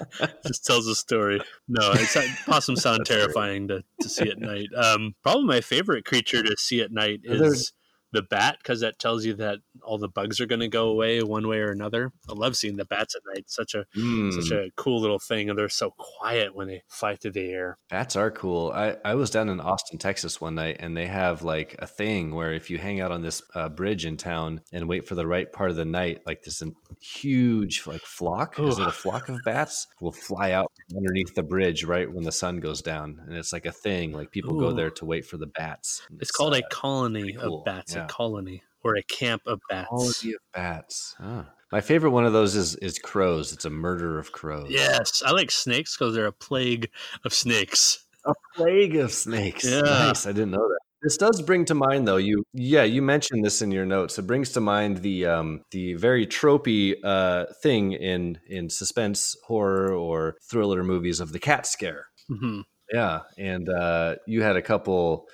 just 0.45 0.65
tells 0.65 0.85
a 0.87 0.95
story. 0.95 1.39
No, 1.69 1.91
it's 1.93 2.17
possums 2.45 2.81
sound 2.81 3.05
terrifying 3.05 3.69
to, 3.69 3.81
to 4.01 4.09
see 4.09 4.29
at 4.29 4.39
night. 4.39 4.67
Um, 4.75 5.15
probably 5.23 5.45
my 5.45 5.61
favorite 5.61 6.03
creature 6.03 6.43
to 6.43 6.55
see 6.57 6.81
at 6.81 6.91
night 6.91 7.21
is 7.23 7.71
the 8.11 8.21
bat 8.21 8.57
because 8.61 8.81
that 8.81 8.99
tells 8.99 9.25
you 9.25 9.33
that 9.35 9.59
all 9.83 9.97
the 9.97 10.07
bugs 10.07 10.39
are 10.39 10.45
going 10.45 10.59
to 10.61 10.67
go 10.67 10.87
away 10.89 11.21
one 11.21 11.47
way 11.47 11.59
or 11.59 11.71
another. 11.71 12.11
I 12.29 12.33
love 12.33 12.55
seeing 12.55 12.75
the 12.75 12.85
bats 12.85 13.15
at 13.15 13.21
night. 13.33 13.45
Such 13.49 13.75
a 13.75 13.85
Mm. 13.95 14.33
such 14.33 14.51
a 14.51 14.69
cool 14.75 15.01
little 15.01 15.19
thing, 15.19 15.49
and 15.49 15.57
they're 15.57 15.69
so 15.69 15.91
quiet 15.97 16.55
when 16.55 16.67
they 16.67 16.83
fly 16.87 17.15
through 17.15 17.31
the 17.31 17.49
air. 17.49 17.77
Bats 17.89 18.15
are 18.15 18.31
cool. 18.31 18.71
I, 18.73 18.97
I 19.03 19.15
was 19.15 19.29
down 19.29 19.49
in 19.49 19.59
Austin, 19.59 19.97
Texas 19.97 20.39
one 20.39 20.55
night, 20.55 20.77
and 20.79 20.95
they 20.95 21.07
have 21.07 21.41
like 21.43 21.75
a 21.79 21.87
thing 21.87 22.33
where 22.33 22.53
if 22.53 22.69
you 22.69 22.77
hang 22.77 23.01
out 23.01 23.11
on 23.11 23.21
this 23.21 23.41
uh, 23.55 23.69
bridge 23.69 24.05
in 24.05 24.17
town 24.17 24.61
and 24.71 24.87
wait 24.87 25.07
for 25.07 25.15
the 25.15 25.27
right 25.27 25.51
part 25.51 25.69
of 25.69 25.75
the 25.75 25.85
night, 25.85 26.21
like 26.25 26.43
this 26.43 26.61
huge 27.01 27.85
like 27.87 28.01
flock, 28.01 28.59
is 28.59 28.79
it 28.79 28.87
a 28.87 28.91
flock 28.91 29.29
of 29.29 29.39
bats? 29.45 29.87
Will 30.01 30.11
fly 30.11 30.51
out 30.51 30.71
underneath 30.95 31.33
the 31.35 31.43
bridge 31.43 31.83
right 31.83 32.11
when 32.11 32.23
the 32.23 32.31
sun 32.31 32.59
goes 32.59 32.81
down, 32.81 33.21
and 33.27 33.35
it's 33.35 33.53
like 33.53 33.65
a 33.65 33.71
thing. 33.71 34.11
Like 34.11 34.31
people 34.31 34.59
go 34.59 34.71
there 34.71 34.91
to 34.91 35.05
wait 35.05 35.25
for 35.25 35.37
the 35.37 35.47
bats. 35.47 36.01
It's 36.19 36.31
called 36.31 36.53
uh, 36.53 36.57
a 36.57 36.69
colony 36.73 37.33
cool, 37.33 37.59
of 37.59 37.65
bats, 37.65 37.95
yeah. 37.95 37.98
A 38.03 38.07
colony 38.07 38.63
or 38.83 38.95
a 38.95 39.03
camp 39.03 39.41
of 39.45 39.59
bats. 39.69 39.89
colony 39.89 40.33
of 40.33 40.41
bats. 40.53 41.15
Ah. 41.19 41.45
My 41.71 41.81
favorite 41.81 42.11
one 42.11 42.25
of 42.25 42.33
those 42.33 42.55
is 42.55 42.75
is 42.77 42.97
crows. 42.97 43.53
It's 43.53 43.65
a 43.65 43.69
murder 43.69 44.17
of 44.17 44.31
crows. 44.31 44.69
Yes, 44.69 45.21
I 45.25 45.31
like 45.31 45.51
snakes 45.51 45.95
because 45.95 46.15
they're 46.15 46.25
a 46.25 46.31
plague 46.31 46.89
of 47.25 47.33
snakes. 47.33 48.03
a 48.25 48.33
plague 48.55 48.95
of 48.95 49.11
snakes. 49.13 49.65
Yeah. 49.65 49.81
Nice. 49.81 50.25
I 50.25 50.31
didn't 50.31 50.51
know 50.51 50.67
that. 50.67 50.79
This 51.01 51.15
does 51.15 51.41
bring 51.41 51.63
to 51.65 51.75
mind, 51.75 52.07
though. 52.07 52.17
You, 52.17 52.43
yeah, 52.53 52.83
you 52.83 53.01
mentioned 53.01 53.45
this 53.45 53.61
in 53.61 53.71
your 53.71 53.85
notes. 53.85 54.19
It 54.19 54.27
brings 54.27 54.51
to 54.51 54.59
mind 54.59 54.97
the 54.97 55.27
um, 55.27 55.61
the 55.71 55.93
very 55.93 56.27
tropey 56.27 56.95
uh, 57.03 57.45
thing 57.63 57.93
in 57.93 58.39
in 58.47 58.69
suspense 58.69 59.37
horror 59.45 59.93
or 59.93 60.35
thriller 60.49 60.83
movies 60.83 61.21
of 61.21 61.31
the 61.31 61.39
cat 61.39 61.65
scare. 61.65 62.07
hmm 62.27 62.61
Yeah, 62.91 63.21
and 63.37 63.69
uh, 63.69 64.15
you 64.27 64.41
had 64.41 64.57
a 64.57 64.61
couple 64.61 65.27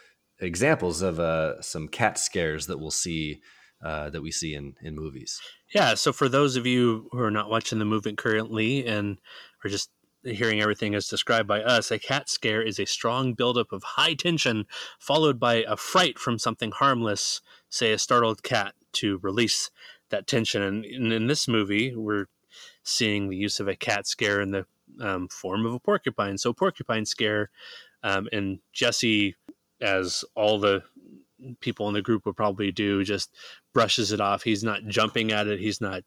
examples 0.45 1.01
of 1.01 1.19
uh, 1.19 1.61
some 1.61 1.87
cat 1.87 2.17
scares 2.17 2.67
that 2.67 2.79
we'll 2.79 2.91
see 2.91 3.41
uh, 3.83 4.09
that 4.09 4.21
we 4.21 4.31
see 4.31 4.55
in 4.55 4.75
in 4.81 4.95
movies. 4.95 5.39
Yeah, 5.73 5.95
so 5.95 6.13
for 6.13 6.29
those 6.29 6.55
of 6.55 6.65
you 6.65 7.09
who 7.11 7.19
are 7.19 7.31
not 7.31 7.49
watching 7.49 7.79
the 7.79 7.85
movie 7.85 8.13
currently 8.13 8.85
and 8.85 9.19
are 9.63 9.69
just 9.69 9.89
hearing 10.23 10.61
everything 10.61 10.95
as 10.95 11.07
described 11.07 11.47
by 11.47 11.61
us, 11.61 11.91
a 11.91 11.99
cat 11.99 12.29
scare 12.29 12.61
is 12.61 12.79
a 12.79 12.85
strong 12.85 13.33
buildup 13.33 13.71
of 13.71 13.83
high 13.83 14.13
tension 14.13 14.65
followed 14.99 15.39
by 15.39 15.63
a 15.67 15.77
fright 15.77 16.17
from 16.17 16.39
something 16.39 16.71
harmless, 16.71 17.41
say 17.69 17.91
a 17.91 17.97
startled 17.97 18.41
cat, 18.41 18.73
to 18.93 19.19
release 19.21 19.69
that 20.09 20.25
tension. 20.25 20.61
And 20.61 20.85
in, 20.85 21.11
in 21.11 21.27
this 21.27 21.47
movie, 21.47 21.95
we're 21.95 22.25
seeing 22.83 23.29
the 23.29 23.37
use 23.37 23.59
of 23.59 23.67
a 23.67 23.75
cat 23.75 24.07
scare 24.07 24.41
in 24.41 24.51
the 24.51 24.65
um, 24.99 25.27
form 25.27 25.65
of 25.65 25.73
a 25.73 25.79
porcupine. 25.79 26.37
So, 26.37 26.53
porcupine 26.53 27.05
scare, 27.05 27.49
um, 28.03 28.27
and 28.31 28.59
Jesse, 28.71 29.35
as 29.85 30.25
all 30.35 30.59
the 30.59 30.83
people 31.59 31.87
in 31.87 31.93
the 31.93 32.01
group 32.01 32.25
would 32.25 32.35
probably 32.35 32.71
do, 32.71 33.03
just 33.03 33.35
brushes 33.73 34.11
it 34.11 34.19
off. 34.19 34.43
He's 34.43 34.63
not 34.63 34.85
jumping 34.87 35.31
at 35.31 35.47
it. 35.47 35.59
He's 35.59 35.79
not, 35.79 36.03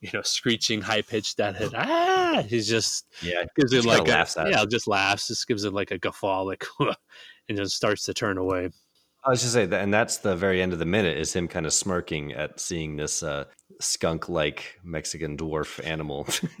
you 0.00 0.10
know, 0.14 0.22
screeching 0.22 0.80
high 0.80 1.02
pitched 1.02 1.40
at 1.40 1.60
it. 1.60 1.72
Ah, 1.74 2.42
he's 2.46 2.68
just 2.68 3.06
Yeah, 3.22 3.44
gives 3.56 3.72
it 3.72 3.76
Just 3.76 3.88
like 3.88 4.06
a, 4.06 4.10
laughs 4.10 4.36
yeah, 4.38 4.64
just 4.64 4.86
laughs. 4.86 5.28
Just 5.28 5.48
gives 5.48 5.64
it 5.64 5.72
like 5.72 5.90
a 5.90 5.98
guffaw, 5.98 6.42
like, 6.42 6.64
and 7.48 7.58
just 7.58 7.76
starts 7.76 8.04
to 8.04 8.14
turn 8.14 8.38
away. 8.38 8.70
I 9.24 9.30
was 9.30 9.40
just 9.40 9.54
say 9.54 9.66
that, 9.66 9.82
and 9.82 9.92
that's 9.92 10.18
the 10.18 10.36
very 10.36 10.62
end 10.62 10.72
of 10.72 10.78
the 10.78 10.86
minute 10.86 11.18
is 11.18 11.32
him 11.32 11.48
kind 11.48 11.66
of 11.66 11.72
smirking 11.72 12.32
at 12.32 12.60
seeing 12.60 12.94
this 12.94 13.24
uh, 13.24 13.46
skunk-like 13.80 14.78
Mexican 14.84 15.36
dwarf 15.36 15.84
animal. 15.84 16.28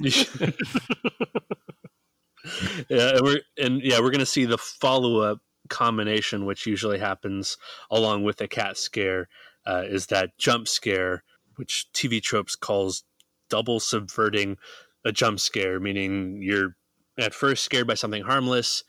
yeah, 2.88 3.10
and 3.10 3.20
we're 3.22 3.40
and 3.56 3.80
yeah, 3.82 4.00
we're 4.00 4.10
gonna 4.10 4.26
see 4.26 4.46
the 4.46 4.58
follow 4.58 5.20
up 5.20 5.38
combination, 5.66 6.44
which 6.46 6.66
usually 6.66 6.98
happens 6.98 7.56
along 7.90 8.24
with 8.24 8.40
a 8.40 8.48
cat 8.48 8.76
scare, 8.78 9.28
uh, 9.66 9.84
is 9.86 10.06
that 10.06 10.36
jump 10.38 10.68
scare, 10.68 11.24
which 11.56 11.86
TV 11.92 12.20
tropes 12.22 12.56
calls 12.56 13.04
double 13.48 13.80
subverting 13.80 14.58
a 15.04 15.12
jump 15.12 15.40
scare, 15.40 15.80
meaning 15.80 16.40
you're 16.42 16.76
at 17.18 17.34
first 17.34 17.64
scared 17.64 17.86
by 17.86 17.94
something 17.94 18.22
harmless, 18.24 18.84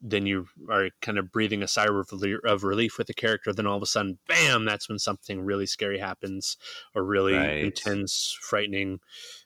then 0.00 0.26
you 0.26 0.46
are 0.70 0.90
kind 1.00 1.18
of 1.18 1.32
breathing 1.32 1.62
a 1.62 1.68
sigh 1.68 1.86
of 2.46 2.64
relief, 2.64 2.98
with 2.98 3.06
the 3.06 3.14
character. 3.14 3.52
Then 3.52 3.66
all 3.66 3.76
of 3.78 3.82
a 3.82 3.86
sudden, 3.86 4.18
bam! 4.28 4.64
That's 4.66 4.88
when 4.88 4.98
something 4.98 5.40
really 5.42 5.66
scary 5.66 5.98
happens, 5.98 6.56
or 6.94 7.04
really 7.04 7.54
Right. 7.54 7.60
intense, 7.60 8.36
frightening, 8.42 9.00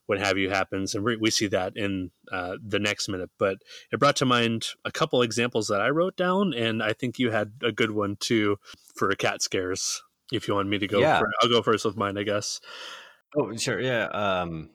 what 0.08 0.18
have 0.18 0.38
you 0.38 0.48
happens, 0.48 0.94
and 0.94 1.04
we, 1.04 1.16
we 1.16 1.30
see 1.30 1.46
that 1.48 1.74
in 1.76 2.10
uh, 2.32 2.56
the 2.66 2.78
next 2.78 3.08
minute. 3.08 3.28
But 3.38 3.58
it 3.92 4.00
brought 4.00 4.16
to 4.16 4.24
mind 4.24 4.66
a 4.84 4.90
couple 4.90 5.20
examples 5.20 5.68
that 5.68 5.82
I 5.82 5.90
wrote 5.90 6.16
down, 6.16 6.54
and 6.54 6.82
I 6.82 6.94
think 6.94 7.18
you 7.18 7.30
had 7.30 7.52
a 7.62 7.70
good 7.70 7.90
one 7.90 8.16
too 8.18 8.56
for 8.96 9.10
a 9.10 9.16
cat 9.16 9.42
scares. 9.42 10.02
If 10.32 10.48
you 10.48 10.54
want 10.54 10.68
me 10.70 10.78
to 10.78 10.86
go, 10.86 10.98
Yeah. 11.00 11.18
for, 11.18 11.28
I'll 11.42 11.50
go 11.50 11.60
first 11.62 11.84
with 11.84 11.96
mine, 11.96 12.16
I 12.16 12.22
guess. 12.22 12.60
oh, 13.36 13.54
sure, 13.56 13.80
yeah. 13.80 14.06
Um, 14.06 14.70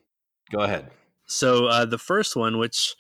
go 0.52 0.60
ahead. 0.60 0.92
So 1.26 1.66
uh, 1.66 1.86
the 1.86 1.98
first 1.98 2.36
one, 2.36 2.60
which 2.60 2.96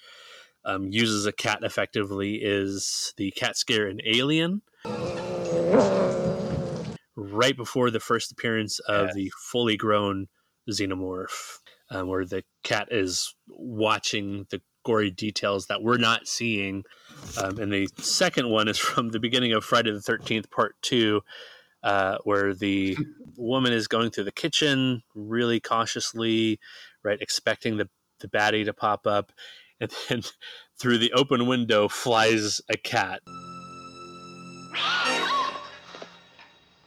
um, 0.65 0.87
uses 0.89 1.27
a 1.27 1.31
cat 1.31 1.59
effectively, 1.61 2.35
is 2.41 3.13
the 3.17 3.29
cat 3.31 3.57
scare 3.57 3.87
in 3.87 4.01
Alien. 4.05 4.63
Right 7.15 7.55
before 7.55 7.91
the 7.91 7.99
first 7.99 8.31
appearance 8.31 8.79
of 8.79 9.13
the 9.13 9.31
fully 9.51 9.77
grown 9.77 10.27
xenomorph, 10.69 11.59
um, 11.93 12.07
where 12.07 12.25
the 12.25 12.43
cat 12.63 12.89
is 12.91 13.35
watching 13.47 14.45
the 14.49 14.61
gory 14.83 15.11
details 15.11 15.67
that 15.67 15.81
we're 15.81 15.97
not 15.97 16.27
seeing. 16.27 16.83
Um, 17.41 17.57
and 17.59 17.71
the 17.71 17.87
second 17.97 18.49
one 18.49 18.67
is 18.67 18.77
from 18.79 19.09
the 19.09 19.19
beginning 19.19 19.53
of 19.53 19.63
Friday 19.63 19.91
the 19.91 19.99
13th, 19.99 20.51
part 20.51 20.75
two, 20.81 21.21
uh, 21.83 22.17
where 22.23 22.53
the 22.53 22.97
woman 23.37 23.73
is 23.73 23.87
going 23.87 24.09
through 24.11 24.23
the 24.25 24.31
kitchen 24.31 25.03
really 25.15 25.59
cautiously, 25.59 26.59
right, 27.03 27.21
expecting 27.21 27.77
the, 27.77 27.89
the 28.19 28.27
baddie 28.27 28.65
to 28.65 28.73
pop 28.73 29.07
up. 29.07 29.31
And 29.79 29.91
then 30.09 30.21
through 30.79 30.97
the 30.97 31.13
open 31.13 31.47
window 31.47 31.87
flies 31.87 32.61
a 32.69 32.77
cat. 32.77 33.21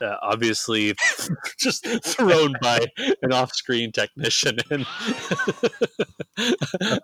Uh, 0.01 0.17
obviously, 0.23 0.95
just 1.59 1.87
thrown 2.05 2.55
by 2.61 2.85
an 3.23 3.33
off-screen 3.33 3.93
technician, 3.93 4.59
and 4.71 4.87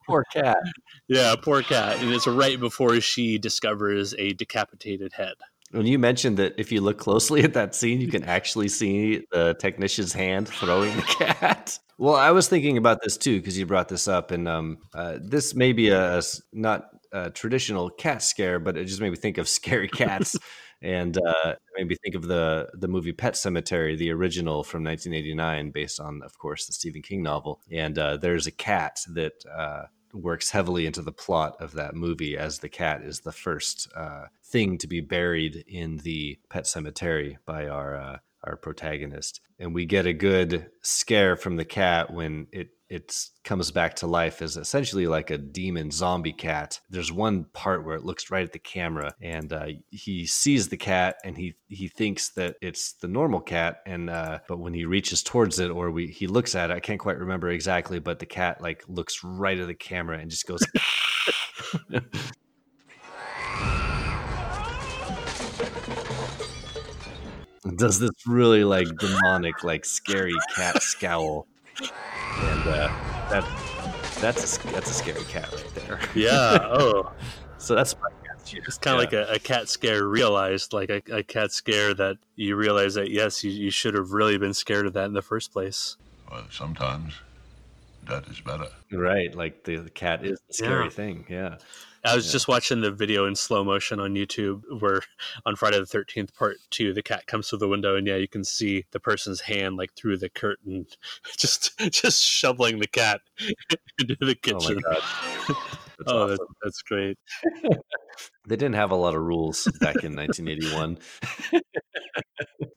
Poor 0.06 0.24
cat. 0.32 0.58
yeah, 1.08 1.34
poor 1.40 1.62
cat. 1.62 1.98
And 2.00 2.12
it's 2.12 2.26
right 2.26 2.58
before 2.58 3.00
she 3.00 3.38
discovers 3.38 4.14
a 4.18 4.32
decapitated 4.34 5.12
head. 5.14 5.34
When 5.70 5.86
you 5.86 5.98
mentioned 5.98 6.36
that 6.36 6.54
if 6.58 6.70
you 6.70 6.82
look 6.82 6.98
closely 6.98 7.42
at 7.44 7.54
that 7.54 7.74
scene, 7.74 8.00
you 8.00 8.08
can 8.08 8.24
actually 8.24 8.68
see 8.68 9.24
the 9.32 9.54
technician's 9.54 10.12
hand 10.12 10.48
throwing 10.48 10.94
the 10.94 11.02
cat. 11.02 11.78
Well, 11.96 12.14
I 12.14 12.30
was 12.32 12.46
thinking 12.48 12.76
about 12.76 12.98
this 13.02 13.16
too 13.16 13.38
because 13.40 13.56
you 13.58 13.64
brought 13.64 13.88
this 13.88 14.06
up, 14.06 14.30
and 14.32 14.46
um, 14.48 14.78
uh, 14.94 15.18
this 15.22 15.54
may 15.54 15.72
be 15.72 15.88
a 15.88 16.20
not 16.52 16.88
a 17.12 17.30
traditional 17.30 17.88
cat 17.88 18.22
scare, 18.22 18.58
but 18.58 18.76
it 18.76 18.84
just 18.84 19.00
made 19.00 19.10
me 19.10 19.16
think 19.16 19.38
of 19.38 19.48
scary 19.48 19.88
cats, 19.88 20.36
and 20.82 21.16
uh, 21.16 21.54
made 21.76 21.88
me 21.88 21.96
think 22.02 22.14
of 22.14 22.26
the 22.26 22.68
the 22.74 22.88
movie 22.88 23.12
Pet 23.12 23.34
Sematary, 23.34 23.96
the 23.96 24.10
original 24.10 24.64
from 24.64 24.84
1989, 24.84 25.70
based 25.70 26.00
on, 26.00 26.22
of 26.22 26.38
course, 26.38 26.66
the 26.66 26.72
Stephen 26.72 27.02
King 27.02 27.22
novel. 27.22 27.60
And 27.70 27.98
uh, 27.98 28.16
there's 28.16 28.46
a 28.46 28.52
cat 28.52 29.00
that 29.08 29.44
uh, 29.50 29.84
works 30.12 30.50
heavily 30.50 30.86
into 30.86 31.02
the 31.02 31.12
plot 31.12 31.56
of 31.60 31.72
that 31.72 31.94
movie, 31.94 32.36
as 32.36 32.58
the 32.58 32.68
cat 32.68 33.02
is 33.02 33.20
the 33.20 33.32
first 33.32 33.88
uh, 33.96 34.26
thing 34.44 34.78
to 34.78 34.86
be 34.86 35.00
buried 35.00 35.64
in 35.66 35.98
the 35.98 36.38
Pet 36.50 36.64
Sematary 36.64 37.36
by 37.46 37.68
our 37.68 37.96
uh, 37.96 38.18
our 38.44 38.56
protagonist, 38.56 39.40
and 39.58 39.74
we 39.74 39.86
get 39.86 40.06
a 40.06 40.12
good 40.12 40.70
scare 40.82 41.36
from 41.36 41.56
the 41.56 41.64
cat 41.64 42.12
when 42.12 42.46
it 42.52 42.70
it 42.92 43.16
comes 43.42 43.70
back 43.70 43.96
to 43.96 44.06
life 44.06 44.42
as 44.42 44.58
essentially 44.58 45.06
like 45.06 45.30
a 45.30 45.38
demon 45.38 45.90
zombie 45.90 46.34
cat. 46.34 46.78
There's 46.90 47.10
one 47.10 47.46
part 47.54 47.86
where 47.86 47.96
it 47.96 48.04
looks 48.04 48.30
right 48.30 48.44
at 48.44 48.52
the 48.52 48.58
camera, 48.58 49.14
and 49.22 49.50
uh, 49.50 49.68
he 49.90 50.26
sees 50.26 50.68
the 50.68 50.76
cat, 50.76 51.16
and 51.24 51.36
he 51.36 51.54
he 51.68 51.88
thinks 51.88 52.30
that 52.34 52.56
it's 52.60 52.92
the 52.94 53.08
normal 53.08 53.40
cat, 53.40 53.78
and 53.86 54.10
uh, 54.10 54.40
but 54.46 54.58
when 54.58 54.74
he 54.74 54.84
reaches 54.84 55.22
towards 55.22 55.58
it 55.58 55.70
or 55.70 55.90
we 55.90 56.08
he 56.08 56.26
looks 56.26 56.54
at 56.54 56.70
it, 56.70 56.74
I 56.74 56.80
can't 56.80 57.00
quite 57.00 57.18
remember 57.18 57.48
exactly, 57.48 57.98
but 57.98 58.18
the 58.18 58.26
cat 58.26 58.60
like 58.60 58.84
looks 58.88 59.24
right 59.24 59.58
at 59.58 59.68
the 59.68 59.74
camera 59.74 60.18
and 60.18 60.30
just 60.30 60.46
goes. 60.46 60.60
does 67.76 67.98
this 67.98 68.10
really 68.26 68.64
like 68.64 68.88
demonic, 68.98 69.62
like 69.64 69.84
scary 69.84 70.34
cat 70.54 70.82
scowl, 70.82 71.46
and 71.80 72.66
uh, 72.66 72.88
that 73.30 73.44
that's 74.20 74.58
a, 74.58 74.66
that's 74.72 74.90
a 74.90 74.94
scary 74.94 75.22
cat 75.24 75.48
right 75.52 75.74
there. 75.74 76.00
Yeah. 76.14 76.58
Oh, 76.62 77.10
So 77.58 77.76
that's 77.76 77.94
my 78.00 78.08
cat 78.08 78.54
it's 78.66 78.78
kind 78.78 79.00
of 79.00 79.12
Yeah. 79.12 79.20
like 79.20 79.28
a, 79.30 79.34
a 79.34 79.38
cat 79.38 79.68
scare 79.68 80.04
realized, 80.04 80.72
like 80.72 80.90
a, 80.90 81.00
a 81.12 81.22
cat 81.22 81.52
scare 81.52 81.94
that 81.94 82.16
you 82.34 82.56
realize 82.56 82.94
that 82.94 83.08
yes, 83.10 83.44
you, 83.44 83.52
you 83.52 83.70
should 83.70 83.94
have 83.94 84.10
really 84.10 84.36
been 84.36 84.52
scared 84.52 84.84
of 84.86 84.94
that 84.94 85.04
in 85.04 85.12
the 85.12 85.22
first 85.22 85.52
place. 85.52 85.96
Well, 86.28 86.42
sometimes 86.50 87.14
That 88.08 88.26
is 88.26 88.40
better. 88.40 88.66
Right, 88.90 89.32
like 89.32 89.62
the, 89.62 89.76
the 89.76 89.90
cat 89.90 90.24
is 90.26 90.40
the 90.48 90.54
scary 90.54 90.84
Yeah. 90.84 90.90
thing. 90.90 91.24
Yeah. 91.28 91.58
I 92.04 92.16
was 92.16 92.26
Yeah. 92.26 92.32
just 92.32 92.48
watching 92.48 92.80
the 92.80 92.90
video 92.90 93.26
in 93.26 93.36
slow 93.36 93.62
motion 93.64 94.00
on 94.00 94.14
YouTube 94.14 94.62
where 94.80 95.02
on 95.46 95.54
Friday 95.56 95.78
the 95.78 95.86
13th, 95.86 96.34
part 96.34 96.56
two, 96.70 96.92
the 96.92 97.02
cat 97.02 97.26
comes 97.26 97.48
through 97.48 97.60
the 97.60 97.68
window 97.68 97.96
and 97.96 98.06
yeah, 98.06 98.16
you 98.16 98.28
can 98.28 98.44
see 98.44 98.86
the 98.90 99.00
person's 99.00 99.42
hand 99.42 99.76
like 99.76 99.92
through 99.94 100.18
the 100.18 100.28
curtain, 100.28 100.86
just 101.36 101.78
just 101.90 102.22
shoveling 102.22 102.78
the 102.80 102.86
cat 102.88 103.20
into 103.98 104.16
the 104.20 104.36
Oh 104.54 104.68
kitchen. 104.68 104.80
god. 104.80 105.56
That's 106.04 106.12
Oh, 106.12 106.22
awesome. 106.24 106.36
that's, 106.38 106.52
that's 106.62 106.82
great. 106.82 107.18
They 108.46 108.56
didn't 108.56 108.74
have 108.74 108.90
a 108.90 108.96
lot 108.96 109.14
of 109.14 109.22
rules 109.22 109.64
back 109.80 110.02
in 110.04 110.14
1981. 110.16 110.98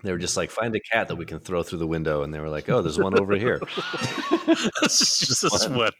they 0.04 0.12
were 0.12 0.18
just 0.18 0.38
like, 0.38 0.52
find 0.52 0.76
a 0.76 0.80
cat 0.80 1.08
that 1.08 1.16
we 1.16 1.26
can 1.26 1.40
throw 1.40 1.64
through 1.64 1.80
the 1.80 1.88
window, 1.88 2.22
and 2.24 2.34
they 2.34 2.40
were 2.40 2.50
like, 2.50 2.70
oh, 2.70 2.82
there's 2.82 3.00
one 3.00 3.20
over 3.20 3.36
here. 3.36 3.60
It's 4.84 5.20
just 5.20 5.44
a 5.44 5.50
sweat. 5.50 5.94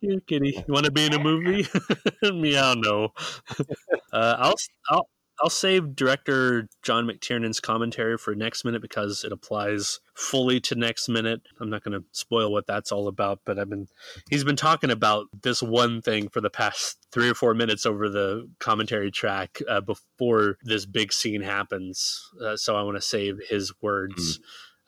Here, 0.00 0.20
kitty. 0.26 0.62
You 0.66 0.72
want 0.74 0.84
to 0.84 0.92
be 0.92 1.06
in 1.06 1.14
a 1.14 1.18
movie? 1.18 1.66
Meow, 2.22 2.74
no. 2.74 3.08
Uh, 4.12 4.36
I'll, 4.38 4.54
I'll, 4.90 5.08
I'll 5.40 5.50
save 5.50 5.94
director 5.94 6.68
John 6.82 7.06
McTiernan's 7.06 7.60
commentary 7.60 8.18
for 8.18 8.34
next 8.34 8.64
minute 8.64 8.82
because 8.82 9.24
it 9.24 9.32
applies 9.32 10.00
fully 10.14 10.60
to 10.60 10.74
next 10.74 11.08
minute. 11.08 11.42
I'm 11.60 11.70
not 11.70 11.84
going 11.84 11.98
to 11.98 12.04
spoil 12.12 12.50
what 12.50 12.66
that's 12.66 12.90
all 12.90 13.06
about, 13.06 13.40
but 13.44 13.58
I've 13.58 13.70
been 13.70 13.86
he's 14.30 14.44
been 14.44 14.56
talking 14.56 14.90
about 14.90 15.26
this 15.42 15.62
one 15.62 16.02
thing 16.02 16.28
for 16.28 16.40
the 16.40 16.50
past 16.50 16.98
three 17.12 17.28
or 17.28 17.34
four 17.34 17.54
minutes 17.54 17.86
over 17.86 18.08
the 18.08 18.48
commentary 18.58 19.10
track 19.10 19.60
uh, 19.68 19.80
before 19.80 20.56
this 20.62 20.86
big 20.86 21.12
scene 21.12 21.42
happens. 21.42 22.20
Uh, 22.42 22.56
so 22.56 22.76
I 22.76 22.82
want 22.82 22.96
to 22.96 23.02
save 23.02 23.38
his 23.48 23.72
words. 23.80 24.40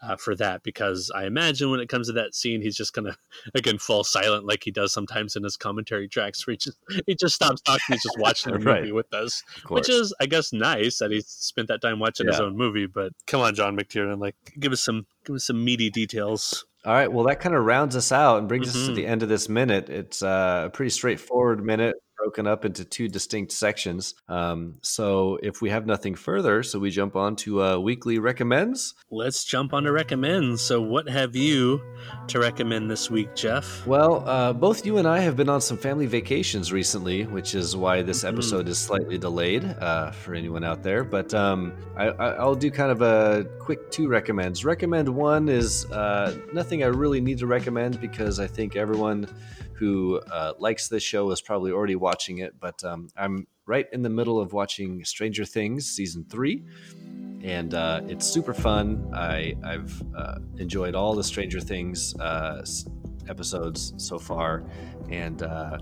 Uh, 0.03 0.17
for 0.17 0.35
that, 0.35 0.63
because 0.63 1.11
I 1.15 1.27
imagine 1.27 1.71
when 1.71 1.79
it 1.81 1.91
comes 1.91 2.07
to 2.07 2.15
that 2.15 2.35
scene, 2.35 2.63
he's 2.63 2.75
just 2.77 2.95
gonna 2.95 3.17
again 3.55 3.77
fall 3.77 4.03
silent 4.03 4.47
like 4.47 4.65
he 4.65 4.71
does 4.71 4.95
sometimes 4.95 5.37
in 5.37 5.43
his 5.43 5.59
commentary 5.59 6.09
tracks, 6.09 6.47
where 6.47 6.53
he 6.53 6.57
just 6.57 6.79
he 7.07 7.15
just 7.15 7.35
stops 7.35 7.61
talking, 7.61 7.83
he's 7.89 8.03
just 8.03 8.19
watching 8.19 8.53
the 8.59 8.59
Right. 8.61 8.81
movie 8.81 8.93
with 8.93 9.13
us 9.13 9.43
which 9.69 9.89
is, 9.89 10.15
I 10.21 10.27
guess, 10.27 10.53
nice 10.53 10.99
that 10.99 11.11
he 11.11 11.21
spent 11.21 11.69
that 11.69 11.83
time 11.83 11.99
watching 11.99 12.27
his 12.27 12.41
own 12.41 12.57
movie. 12.57 12.87
But 12.87 13.13
come 13.27 13.41
on, 13.41 13.55
John 13.55 13.77
McTiernan, 13.77 14.21
like 14.21 14.37
give 14.59 14.73
us 14.73 14.81
some 14.81 15.07
give 15.25 15.37
us 15.37 15.47
some 15.47 15.65
meaty 15.65 15.91
details. 15.91 16.65
All 16.85 16.95
right. 16.95 17.13
Well, 17.13 17.27
that 17.27 17.41
kind 17.41 17.55
of 17.55 17.65
rounds 17.65 17.95
us 17.95 18.11
out 18.11 18.39
and 18.39 18.49
brings 18.49 18.69
us 18.69 18.87
to 18.87 18.93
the 18.93 19.07
end 19.07 19.23
of 19.23 19.29
this 19.29 19.51
minute. 19.51 19.91
It's 19.91 20.23
uh, 20.23 20.63
a 20.67 20.71
pretty 20.71 20.89
straightforward 20.91 21.63
minute, 21.63 21.97
broken 22.21 22.47
up 22.47 22.65
into 22.65 22.85
two 22.85 23.09
distinct 23.09 23.53
sections. 23.53 24.15
Um, 24.29 24.77
so, 24.83 25.39
if 25.43 25.63
we 25.63 25.71
have 25.71 25.87
nothing 25.87 26.15
further, 26.15 26.63
so 26.63 26.79
we 26.79 26.91
jump 26.91 27.17
on 27.17 27.37
to 27.37 27.63
uh, 27.63 27.79
weekly 27.79 28.19
recommends. 28.19 28.95
Let's 29.11 29.45
jump 29.45 29.73
on 29.73 29.85
to 29.85 29.93
recommend. 29.93 30.61
So, 30.61 30.81
what 30.81 31.09
have 31.09 31.35
you 31.35 31.81
to 32.29 32.39
recommend 32.39 32.91
this 32.91 33.11
week, 33.11 33.35
Jeff? 33.35 33.87
Well, 33.87 34.29
uh, 34.29 34.53
both 34.53 34.85
you 34.85 34.99
and 34.99 35.09
I 35.09 35.21
have 35.21 35.37
been 35.37 35.49
on 35.49 35.61
some 35.61 35.77
family 35.77 36.07
vacations 36.07 36.73
recently, 36.73 37.25
which 37.25 37.55
is 37.55 37.77
why 37.77 38.03
this 38.03 38.25
episode 38.25 38.69
is 38.69 38.79
slightly 38.79 39.19
delayed 39.19 39.65
uh, 39.65 40.11
for 40.11 40.35
anyone 40.35 40.65
out 40.65 40.83
there. 40.83 41.05
But 41.05 41.33
um, 41.35 41.73
I, 41.97 42.09
I, 42.09 42.29
I'll 42.35 42.55
do 42.55 42.71
kind 42.71 42.91
of 42.91 43.03
a 43.03 43.45
quick 43.59 43.91
two 43.91 44.09
recommends. 44.09 44.65
Recommend 44.65 45.09
one 45.09 45.49
is 45.49 45.87
uh, 45.87 46.37
nothing 46.53 46.83
I 46.83 46.87
really 46.87 47.21
need 47.21 47.39
to 47.39 47.47
recommend 47.47 48.01
because 48.01 48.41
I 48.41 48.47
think 48.47 48.77
everyone 48.77 49.29
who 49.81 50.21
uh, 50.31 50.53
likes 50.61 50.87
this 50.87 51.03
show 51.03 51.31
is 51.33 51.41
probably 51.41 51.73
already 51.73 51.97
watching 51.97 52.39
it. 52.39 52.55
But 52.61 52.85
um, 52.85 53.09
I'm 53.17 53.49
right 53.67 53.87
in 53.93 54.03
the 54.03 54.11
middle 54.11 54.39
of 54.39 54.53
watching 54.53 55.05
Stranger 55.05 55.45
Things 55.45 55.91
season 55.91 56.25
three 56.31 56.63
and 57.43 57.75
uh, 57.75 58.01
it's 58.07 58.27
super 58.27 58.53
fun. 58.53 59.11
I, 59.15 59.57
I've 59.65 60.03
uh, 60.15 60.39
enjoyed 60.59 60.95
all 60.95 61.15
the 61.15 61.25
Stranger 61.25 61.61
Things 61.61 62.15
uh, 62.21 62.65
episodes 63.29 63.95
so 63.97 64.19
far, 64.19 64.65
and 65.09 65.43
uh, 65.43 65.79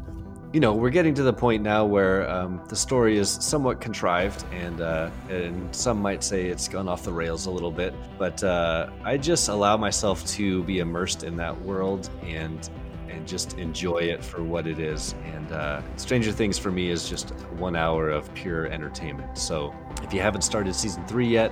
you 0.52 0.60
know 0.60 0.72
we're 0.72 0.90
getting 0.90 1.14
to 1.14 1.22
the 1.22 1.32
point 1.32 1.62
now 1.62 1.84
where 1.84 2.28
um, 2.30 2.62
the 2.68 2.76
story 2.76 3.18
is 3.18 3.28
somewhat 3.28 3.80
contrived, 3.80 4.44
and 4.52 4.80
uh, 4.80 5.10
and 5.28 5.74
some 5.74 6.00
might 6.00 6.22
say 6.22 6.46
it's 6.46 6.68
gone 6.68 6.88
off 6.88 7.02
the 7.02 7.12
rails 7.12 7.46
a 7.46 7.50
little 7.50 7.72
bit. 7.72 7.94
But 8.18 8.44
I 8.44 9.16
just 9.16 9.48
allow 9.48 9.76
myself 9.76 10.24
to 10.28 10.62
be 10.64 10.78
immersed 10.78 11.24
in 11.24 11.36
that 11.36 11.60
world 11.62 12.08
and 12.22 12.70
and 13.10 13.26
just 13.26 13.58
enjoy 13.58 13.98
it 13.98 14.22
for 14.22 14.42
what 14.42 14.66
it 14.66 14.78
is. 14.78 15.14
And 15.34 15.52
uh, 15.52 15.82
Stranger 15.96 16.32
Things 16.32 16.58
for 16.58 16.70
me 16.70 16.90
is 16.90 17.08
just 17.08 17.30
one 17.58 17.76
hour 17.76 18.10
of 18.10 18.32
pure 18.34 18.66
entertainment. 18.66 19.36
So 19.38 19.74
if 20.02 20.12
you 20.12 20.20
haven't 20.20 20.42
started 20.42 20.74
season 20.74 21.04
three 21.06 21.26
yet, 21.28 21.50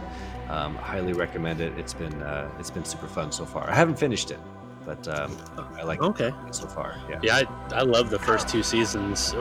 um, 0.49 0.77
I 0.79 0.83
highly 0.83 1.13
recommend 1.13 1.61
it. 1.61 1.73
It's 1.79 1.95
been 1.95 2.23
uh, 2.23 2.51
it's 2.59 2.71
been 2.71 2.85
super 2.85 3.07
fun 3.09 3.33
so 3.33 3.45
far. 3.45 3.69
I 3.69 3.75
haven't 3.75 3.99
finished 3.99 4.31
it, 4.31 4.39
but 4.85 5.07
um, 5.09 5.37
I 5.77 5.83
like 5.83 6.01
Okay. 6.01 6.31
it 6.47 6.55
so 6.55 6.69
far. 6.69 6.95
Yeah. 7.11 7.19
Yeah, 7.23 7.43
I, 7.73 7.75
I 7.81 7.83
love 7.83 8.11
the 8.11 8.19
first 8.21 8.49
two 8.49 8.63
seasons. 8.63 9.35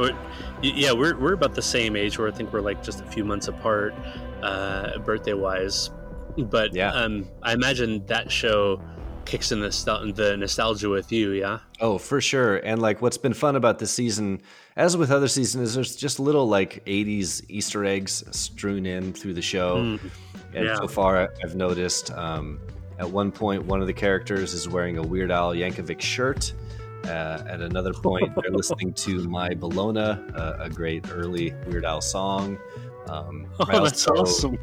Yeah, 0.63 0.93
we're, 0.93 1.15
we're 1.17 1.33
about 1.33 1.53
the 1.53 1.61
same 1.61 1.95
age 1.95 2.17
where 2.17 2.27
I 2.27 2.31
think 2.31 2.51
we're 2.51 2.61
like 2.61 2.81
just 2.83 3.01
a 3.01 3.05
few 3.05 3.23
months 3.23 3.47
apart, 3.47 3.93
uh, 4.41 4.97
birthday 4.99 5.33
wise. 5.33 5.91
But 6.37 6.73
Yeah. 6.73 6.91
um, 6.91 7.29
I 7.43 7.53
imagine 7.53 8.03
that 8.07 8.31
show 8.31 8.81
kicks 9.25 9.51
in 9.51 9.59
the, 9.59 9.67
nostal- 9.67 10.15
the 10.15 10.37
nostalgia 10.37 10.89
with 10.89 11.11
you, 11.11 11.31
yeah? 11.31 11.59
Oh, 11.81 11.97
for 11.97 12.21
sure. 12.21 12.57
And 12.57 12.81
like 12.81 13.01
what's 13.01 13.17
been 13.17 13.33
fun 13.33 13.55
about 13.55 13.79
this 13.79 13.91
season, 13.91 14.41
as 14.75 14.95
with 14.97 15.11
other 15.11 15.27
seasons, 15.27 15.69
is 15.69 15.75
there's 15.75 15.95
just 15.95 16.19
little 16.19 16.47
like 16.47 16.83
80s 16.85 17.43
Easter 17.49 17.83
eggs 17.85 18.23
strewn 18.31 18.85
in 18.85 19.13
through 19.13 19.33
the 19.33 19.41
show. 19.41 19.77
Mm, 19.77 19.99
And 20.53 20.65
Yeah. 20.65 20.75
so 20.75 20.87
far, 20.87 21.33
I've 21.43 21.55
noticed 21.55 22.11
um, 22.11 22.59
at 22.99 23.09
one 23.09 23.31
point, 23.31 23.65
one 23.65 23.81
of 23.81 23.87
the 23.87 23.93
characters 23.93 24.53
is 24.53 24.69
wearing 24.69 24.97
a 24.97 25.01
Weird 25.03 25.31
Al 25.31 25.53
Yankovic 25.53 25.99
shirt. 26.01 26.53
Uh, 27.05 27.43
at 27.47 27.61
another 27.61 27.93
point, 28.07 28.33
they're 28.35 28.51
listening 28.51 28.93
to 28.93 29.27
My 29.27 29.53
Bologna, 29.53 29.99
uh, 30.35 30.57
a 30.59 30.69
great 30.69 31.05
early 31.11 31.53
Weird 31.67 31.85
Al 31.85 32.01
song. 32.01 32.57
Um, 33.09 33.47
Oh, 33.59 33.65
that's 33.83 34.07
also- 34.07 34.51
awesome. 34.53 34.57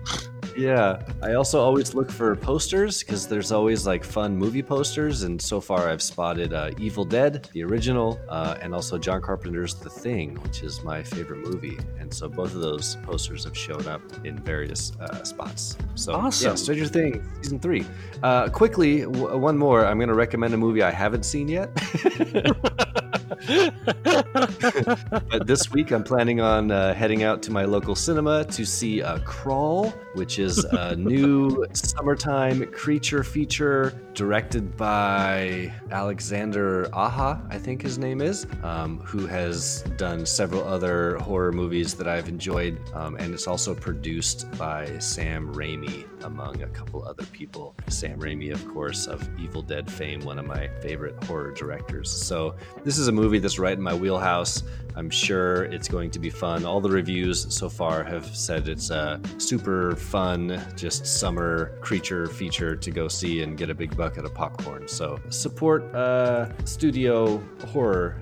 Yeah, 0.56 1.02
I 1.22 1.34
also 1.34 1.60
always 1.60 1.94
look 1.94 2.10
for 2.10 2.36
posters 2.36 3.00
because 3.02 3.26
there's 3.26 3.52
always 3.52 3.86
like 3.86 4.04
fun 4.04 4.36
movie 4.36 4.62
posters, 4.62 5.22
and 5.22 5.40
so 5.40 5.60
far 5.60 5.88
I've 5.88 6.02
spotted 6.02 6.52
uh, 6.52 6.70
Evil 6.78 7.04
Dead, 7.04 7.48
the 7.52 7.62
original, 7.64 8.20
uh, 8.28 8.56
and 8.60 8.74
also 8.74 8.98
John 8.98 9.20
Carpenter's 9.20 9.74
The 9.74 9.90
Thing, 9.90 10.36
which 10.42 10.62
is 10.62 10.82
my 10.82 11.02
favorite 11.02 11.40
movie, 11.40 11.78
and 11.98 12.12
so 12.12 12.28
both 12.28 12.54
of 12.54 12.60
those 12.60 12.96
posters 13.02 13.44
have 13.44 13.56
shown 13.56 13.86
up 13.86 14.02
in 14.24 14.38
various 14.38 14.92
uh, 15.00 15.22
spots. 15.24 15.76
So 15.94 16.12
yeah, 16.12 16.18
Awesome. 16.18 16.56
Stranger 16.56 16.86
Things 16.86 17.24
season 17.42 17.58
three. 17.58 17.84
Uh, 18.22 18.48
quickly, 18.48 19.00
w- 19.02 19.36
one 19.36 19.56
more. 19.58 19.84
I'm 19.86 19.98
going 19.98 20.08
to 20.08 20.14
recommend 20.14 20.54
a 20.54 20.58
movie 20.58 20.82
I 20.82 20.90
haven't 20.90 21.24
seen 21.24 21.48
yet. 21.48 21.70
But 23.46 25.46
this 25.46 25.70
week, 25.70 25.90
I'm 25.90 26.05
planning 26.05 26.40
on 26.40 26.70
uh, 26.70 26.94
heading 26.94 27.22
out 27.22 27.42
to 27.44 27.50
my 27.50 27.64
local 27.64 27.94
cinema 27.94 28.44
to 28.44 28.64
see 28.64 29.02
uh, 29.02 29.18
Crawl, 29.20 29.90
which 30.14 30.38
is 30.38 30.64
a 30.64 30.96
new 30.96 31.66
summertime 31.72 32.70
creature 32.72 33.24
feature 33.24 34.00
directed 34.14 34.77
by 34.77 35.72
Alexander 35.90 36.88
Aha, 36.92 37.40
I 37.48 37.59
think 37.59 37.81
his 37.81 37.98
name 37.98 38.20
is, 38.20 38.46
um, 38.62 38.98
who 38.98 39.27
has 39.27 39.83
done 39.96 40.27
several 40.27 40.64
other 40.64 41.16
horror 41.18 41.53
movies 41.53 41.94
that 41.94 42.07
I've 42.07 42.29
enjoyed. 42.29 42.79
Um, 42.94 43.16
and 43.16 43.33
it's 43.33 43.46
also 43.46 43.75
produced 43.75 44.51
by 44.59 44.98
Sam 44.98 45.55
Raimi, 45.55 46.07
among 46.25 46.62
a 46.62 46.68
couple 46.68 47.05
other 47.05 47.25
people. 47.27 47.75
Sam 47.88 48.18
Raimi, 48.18 48.53
of 48.53 48.66
course, 48.68 49.07
of 49.07 49.29
Evil 49.38 49.62
Dead 49.62 49.90
fame, 49.90 50.20
one 50.20 50.38
of 50.38 50.46
my 50.46 50.68
favorite 50.81 51.22
horror 51.25 51.53
directors. 51.53 52.11
So 52.11 52.55
this 52.85 52.98
is 52.98 53.09
a 53.09 53.12
movie 53.12 53.38
that's 53.38 53.59
right 53.59 53.77
in 53.77 53.83
my 53.83 53.94
wheelhouse. 53.94 54.62
I'm 54.94 55.09
sure 55.09 55.64
it's 55.64 55.88
going 55.88 56.11
to 56.11 56.18
be 56.18 56.29
fun. 56.29 56.66
All 56.66 56.81
the 56.81 56.90
reviews 56.90 57.46
so 57.55 57.68
far 57.70 58.05
have 58.05 58.27
said 58.37 58.68
it's 58.68 58.90
a 58.90 59.20
super 59.38 59.96
fun, 59.96 60.61
just 60.77 61.07
summer 61.07 61.79
creature 61.81 62.27
feature 62.27 62.77
to 62.77 62.90
go 62.90 63.09
see 63.09 63.42
and 63.42 63.57
get 63.57 63.70
a 63.70 63.75
big 63.75 63.96
bucket 64.02 64.24
of 64.24 64.34
popcorn. 64.34 64.88
So 64.88 65.20
support 65.28 65.82
uh, 65.94 66.48
studio 66.64 67.40
horror 67.68 68.16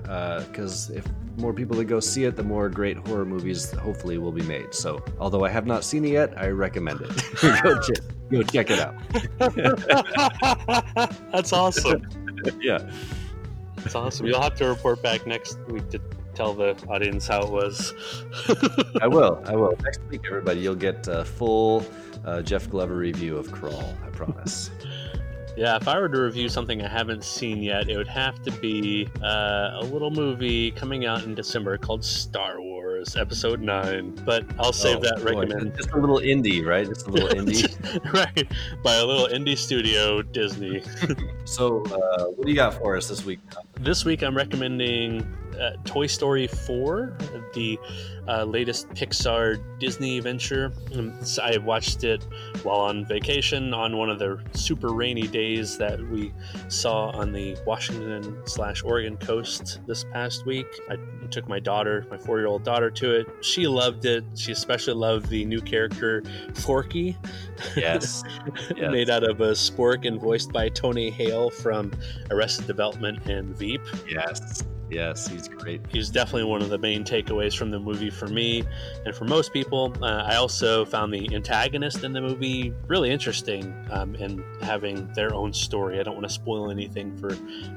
because 0.47 0.91
if 0.91 1.03
more 1.37 1.53
people 1.53 1.75
that 1.77 1.85
go 1.85 1.99
see 1.99 2.25
it, 2.25 2.35
the 2.35 2.43
more 2.43 2.69
great 2.69 2.97
horror 2.97 3.25
movies 3.25 3.71
hopefully 3.71 4.19
will 4.19 4.31
be 4.31 4.43
made. 4.43 4.75
So 4.75 5.03
although 5.19 5.43
I 5.43 5.49
have 5.49 5.65
not 5.65 5.83
seen 5.83 6.05
it 6.05 6.11
yet, 6.11 6.37
I 6.37 6.49
recommend 6.49 7.01
it. 7.01 7.09
go, 7.63 7.81
check, 7.81 7.97
go 8.29 8.43
check 8.43 8.69
it 8.69 8.79
out. 8.79 8.95
That's 11.31 11.51
awesome. 11.51 12.07
Yeah. 12.59 12.79
That's 13.75 13.93
awesome. 13.93 14.25
You'll 14.25 14.41
have 14.41 14.55
to 14.55 14.67
report 14.67 15.03
back 15.03 15.27
next 15.27 15.59
week 15.67 15.87
to 15.91 16.01
tell 16.33 16.55
the 16.55 16.75
audience 16.87 17.27
how 17.27 17.43
it 17.43 17.51
was. 17.51 17.93
I 18.99 19.05
will. 19.05 19.43
I 19.45 19.55
will. 19.55 19.77
Next 19.83 20.01
week, 20.09 20.21
everybody, 20.25 20.59
you'll 20.59 20.73
get 20.73 21.07
a 21.07 21.23
full 21.23 21.85
uh, 22.25 22.41
Jeff 22.41 22.67
Glover 22.67 22.95
review 22.95 23.37
of 23.37 23.51
Crawl. 23.51 23.95
I 24.03 24.09
promise. 24.09 24.71
Yeah, 25.57 25.75
if 25.75 25.87
I 25.87 25.99
were 25.99 26.07
to 26.09 26.21
review 26.21 26.47
something 26.47 26.81
I 26.81 26.87
haven't 26.87 27.23
seen 27.23 27.61
yet, 27.61 27.89
it 27.89 27.97
would 27.97 28.07
have 28.07 28.41
to 28.43 28.51
be 28.51 29.09
uh, 29.21 29.71
a 29.73 29.83
little 29.83 30.09
movie 30.09 30.71
coming 30.71 31.05
out 31.05 31.23
in 31.23 31.35
December 31.35 31.77
called 31.77 32.05
Star 32.05 32.61
Wars. 32.61 33.15
Episode 33.17 33.59
nine. 33.61 34.11
But 34.25 34.45
I'll 34.59 34.71
save 34.71 34.97
Oh, 34.97 35.01
that 35.01 35.21
recommend. 35.23 35.75
Just 35.75 35.91
a 35.91 35.97
little 35.97 36.19
indie, 36.19 36.65
right? 36.65 36.87
Just 36.87 37.07
a 37.07 37.09
little 37.09 37.29
indie. 37.37 37.67
right. 38.13 38.47
By 38.81 38.95
a 38.95 39.05
little 39.05 39.27
indie 39.27 39.57
studio, 39.57 40.21
Disney. 40.21 40.83
So, 41.43 41.83
uh, 41.85 42.25
what 42.25 42.45
do 42.45 42.49
you 42.51 42.55
got 42.55 42.75
for 42.75 42.95
us 42.95 43.09
this 43.09 43.25
week? 43.25 43.39
This 43.79 44.05
week 44.05 44.21
I'm 44.21 44.37
recommending 44.37 45.27
uh, 45.59 45.71
Toy 45.85 46.07
Story 46.07 46.47
4, 46.47 47.17
the 47.53 47.79
uh, 48.27 48.43
latest 48.43 48.87
Pixar 48.89 49.61
Disney 49.79 50.19
venture. 50.19 50.71
Um, 50.95 51.13
I 51.41 51.57
watched 51.57 52.03
it 52.03 52.25
while 52.63 52.79
on 52.81 53.05
vacation 53.05 53.73
on 53.73 53.97
one 53.97 54.09
of 54.09 54.19
the 54.19 54.39
super 54.53 54.89
rainy 54.89 55.27
days 55.27 55.77
that 55.77 55.99
we 56.09 56.33
saw 56.67 57.09
on 57.09 57.31
the 57.31 57.57
Washington 57.65 58.37
slash 58.45 58.83
Oregon 58.83 59.17
coast 59.17 59.79
this 59.87 60.03
past 60.05 60.45
week. 60.45 60.67
I 60.89 60.97
took 61.31 61.47
my 61.47 61.59
daughter, 61.59 62.05
my 62.11 62.17
four 62.17 62.37
year 62.37 62.47
old 62.47 62.63
daughter, 62.63 62.91
to 62.91 63.15
it. 63.15 63.27
She 63.41 63.67
loved 63.67 64.05
it. 64.05 64.23
She 64.35 64.51
especially 64.51 64.93
loved 64.93 65.27
the 65.29 65.45
new 65.45 65.61
character 65.61 66.23
Forky, 66.53 67.17
Yes. 67.75 68.23
Yes. 68.75 68.91
made 68.91 69.09
out 69.09 69.23
of 69.23 69.41
a 69.41 69.51
spork 69.51 70.05
and 70.07 70.19
voiced 70.19 70.51
by 70.51 70.69
Tony 70.69 71.09
Hale 71.09 71.49
from 71.49 71.91
Arrested 72.29 72.67
Development 72.67 73.25
and 73.27 73.55
Veep. 73.57 73.81
Yes. 74.09 74.63
Yes. 74.91 75.27
He's 75.27 75.47
great. 75.47 75.81
He's 75.89 76.09
definitely 76.09 76.43
one 76.43 76.61
of 76.61 76.69
the 76.69 76.77
main 76.77 77.03
takeaways 77.03 77.57
from 77.57 77.71
the 77.71 77.79
movie 77.79 78.09
for 78.09 78.27
me 78.27 78.63
and 79.05 79.15
for 79.15 79.25
most 79.25 79.53
people. 79.53 79.93
Uh, 80.01 80.23
I 80.27 80.35
also 80.35 80.83
found 80.85 81.13
the 81.13 81.33
antagonist 81.33 82.03
in 82.03 82.11
the 82.11 82.21
movie 82.21 82.73
really 82.87 83.09
interesting 83.09 83.73
um, 83.89 84.15
and 84.15 84.43
having 84.61 85.11
their 85.13 85.33
own 85.33 85.53
story. 85.53 85.99
I 85.99 86.03
don't 86.03 86.15
want 86.15 86.27
to 86.27 86.33
spoil 86.33 86.69
anything 86.69 87.17
for 87.17 87.29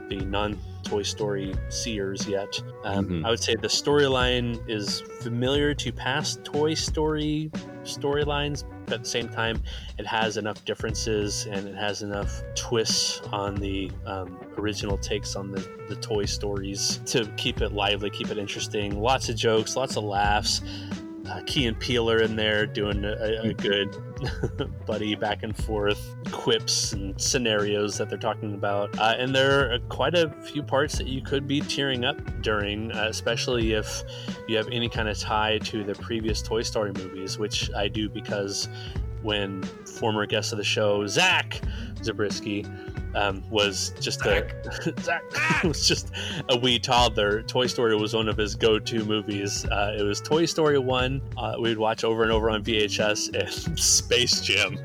the 0.08 0.16
non 0.26 0.58
Toy 0.82 1.02
Story 1.02 1.54
seers 1.70 2.28
yet. 2.28 2.60
Um, 2.84 3.06
Mhm. 3.08 3.24
I 3.24 3.30
would 3.30 3.40
say 3.40 3.54
the 3.54 3.68
storyline 3.68 4.60
is 4.68 5.00
familiar 5.20 5.72
to 5.74 5.92
past 5.92 6.44
Toy 6.44 6.74
Story 6.74 7.50
storylines, 7.84 8.64
but 8.84 8.94
at 8.94 9.04
the 9.04 9.08
same 9.08 9.28
time, 9.28 9.62
it 9.98 10.06
has 10.06 10.36
enough 10.36 10.64
differences 10.64 11.46
and 11.46 11.66
it 11.66 11.74
has 11.74 12.02
enough 12.02 12.42
twists 12.54 13.20
on 13.32 13.54
the 13.56 13.90
um, 14.06 14.38
original 14.58 14.98
takes 14.98 15.36
on 15.36 15.50
the, 15.50 15.66
the 15.88 15.96
Toy 15.96 16.24
Stories 16.24 17.00
to 17.06 17.26
keep 17.36 17.60
it 17.60 17.72
lively, 17.72 18.10
keep 18.10 18.30
it 18.30 18.38
interesting. 18.38 19.00
Lots 19.00 19.28
of 19.28 19.36
jokes, 19.36 19.76
lots 19.76 19.96
of 19.96 20.04
laughs. 20.04 20.60
Uh, 21.28 21.40
Key 21.46 21.66
and 21.66 21.78
Peeler 21.80 22.20
in 22.20 22.36
there 22.36 22.66
doing 22.66 23.04
a, 23.04 23.40
a 23.42 23.54
good 23.54 23.96
buddy 24.86 25.14
back 25.14 25.42
and 25.42 25.56
forth 25.56 26.14
quips 26.30 26.92
and 26.92 27.20
scenarios 27.20 27.96
that 27.98 28.08
they're 28.08 28.18
talking 28.18 28.54
about. 28.54 28.96
Uh, 28.98 29.14
and 29.18 29.34
there 29.34 29.72
are 29.72 29.78
quite 29.88 30.14
a 30.14 30.30
few 30.42 30.62
parts 30.62 30.98
that 30.98 31.06
you 31.06 31.22
could 31.22 31.46
be 31.46 31.60
tearing 31.60 32.04
up 32.04 32.16
during, 32.42 32.92
uh, 32.92 33.06
especially 33.08 33.72
if 33.72 34.02
you 34.48 34.56
have 34.56 34.68
any 34.68 34.88
kind 34.88 35.08
of 35.08 35.18
tie 35.18 35.58
to 35.58 35.84
the 35.84 35.94
previous 35.94 36.42
Toy 36.42 36.62
Story 36.62 36.92
movies, 36.92 37.38
which 37.38 37.70
I 37.74 37.88
do 37.88 38.08
because 38.08 38.68
when 39.22 39.62
former 39.62 40.26
guest 40.26 40.52
of 40.52 40.58
the 40.58 40.64
show, 40.64 41.06
Zach 41.06 41.60
Zabriskie, 42.02 42.66
um, 43.14 43.42
was 43.50 43.90
just 44.00 44.24
a 44.26 44.46
Zach 45.00 45.22
was 45.64 45.86
just 45.86 46.10
a 46.48 46.58
wee 46.58 46.78
toddler. 46.78 47.42
Toy 47.42 47.66
Story 47.66 47.96
was 47.96 48.14
one 48.14 48.28
of 48.28 48.36
his 48.36 48.54
go-to 48.54 49.04
movies. 49.04 49.64
Uh, 49.66 49.96
it 49.98 50.02
was 50.02 50.20
Toy 50.20 50.46
Story 50.46 50.78
One. 50.78 51.20
Uh, 51.36 51.54
we'd 51.58 51.78
watch 51.78 52.04
over 52.04 52.22
and 52.22 52.32
over 52.32 52.50
on 52.50 52.62
VHS 52.62 53.34
and 53.34 53.78
Space 53.78 54.40
Jam. 54.40 54.78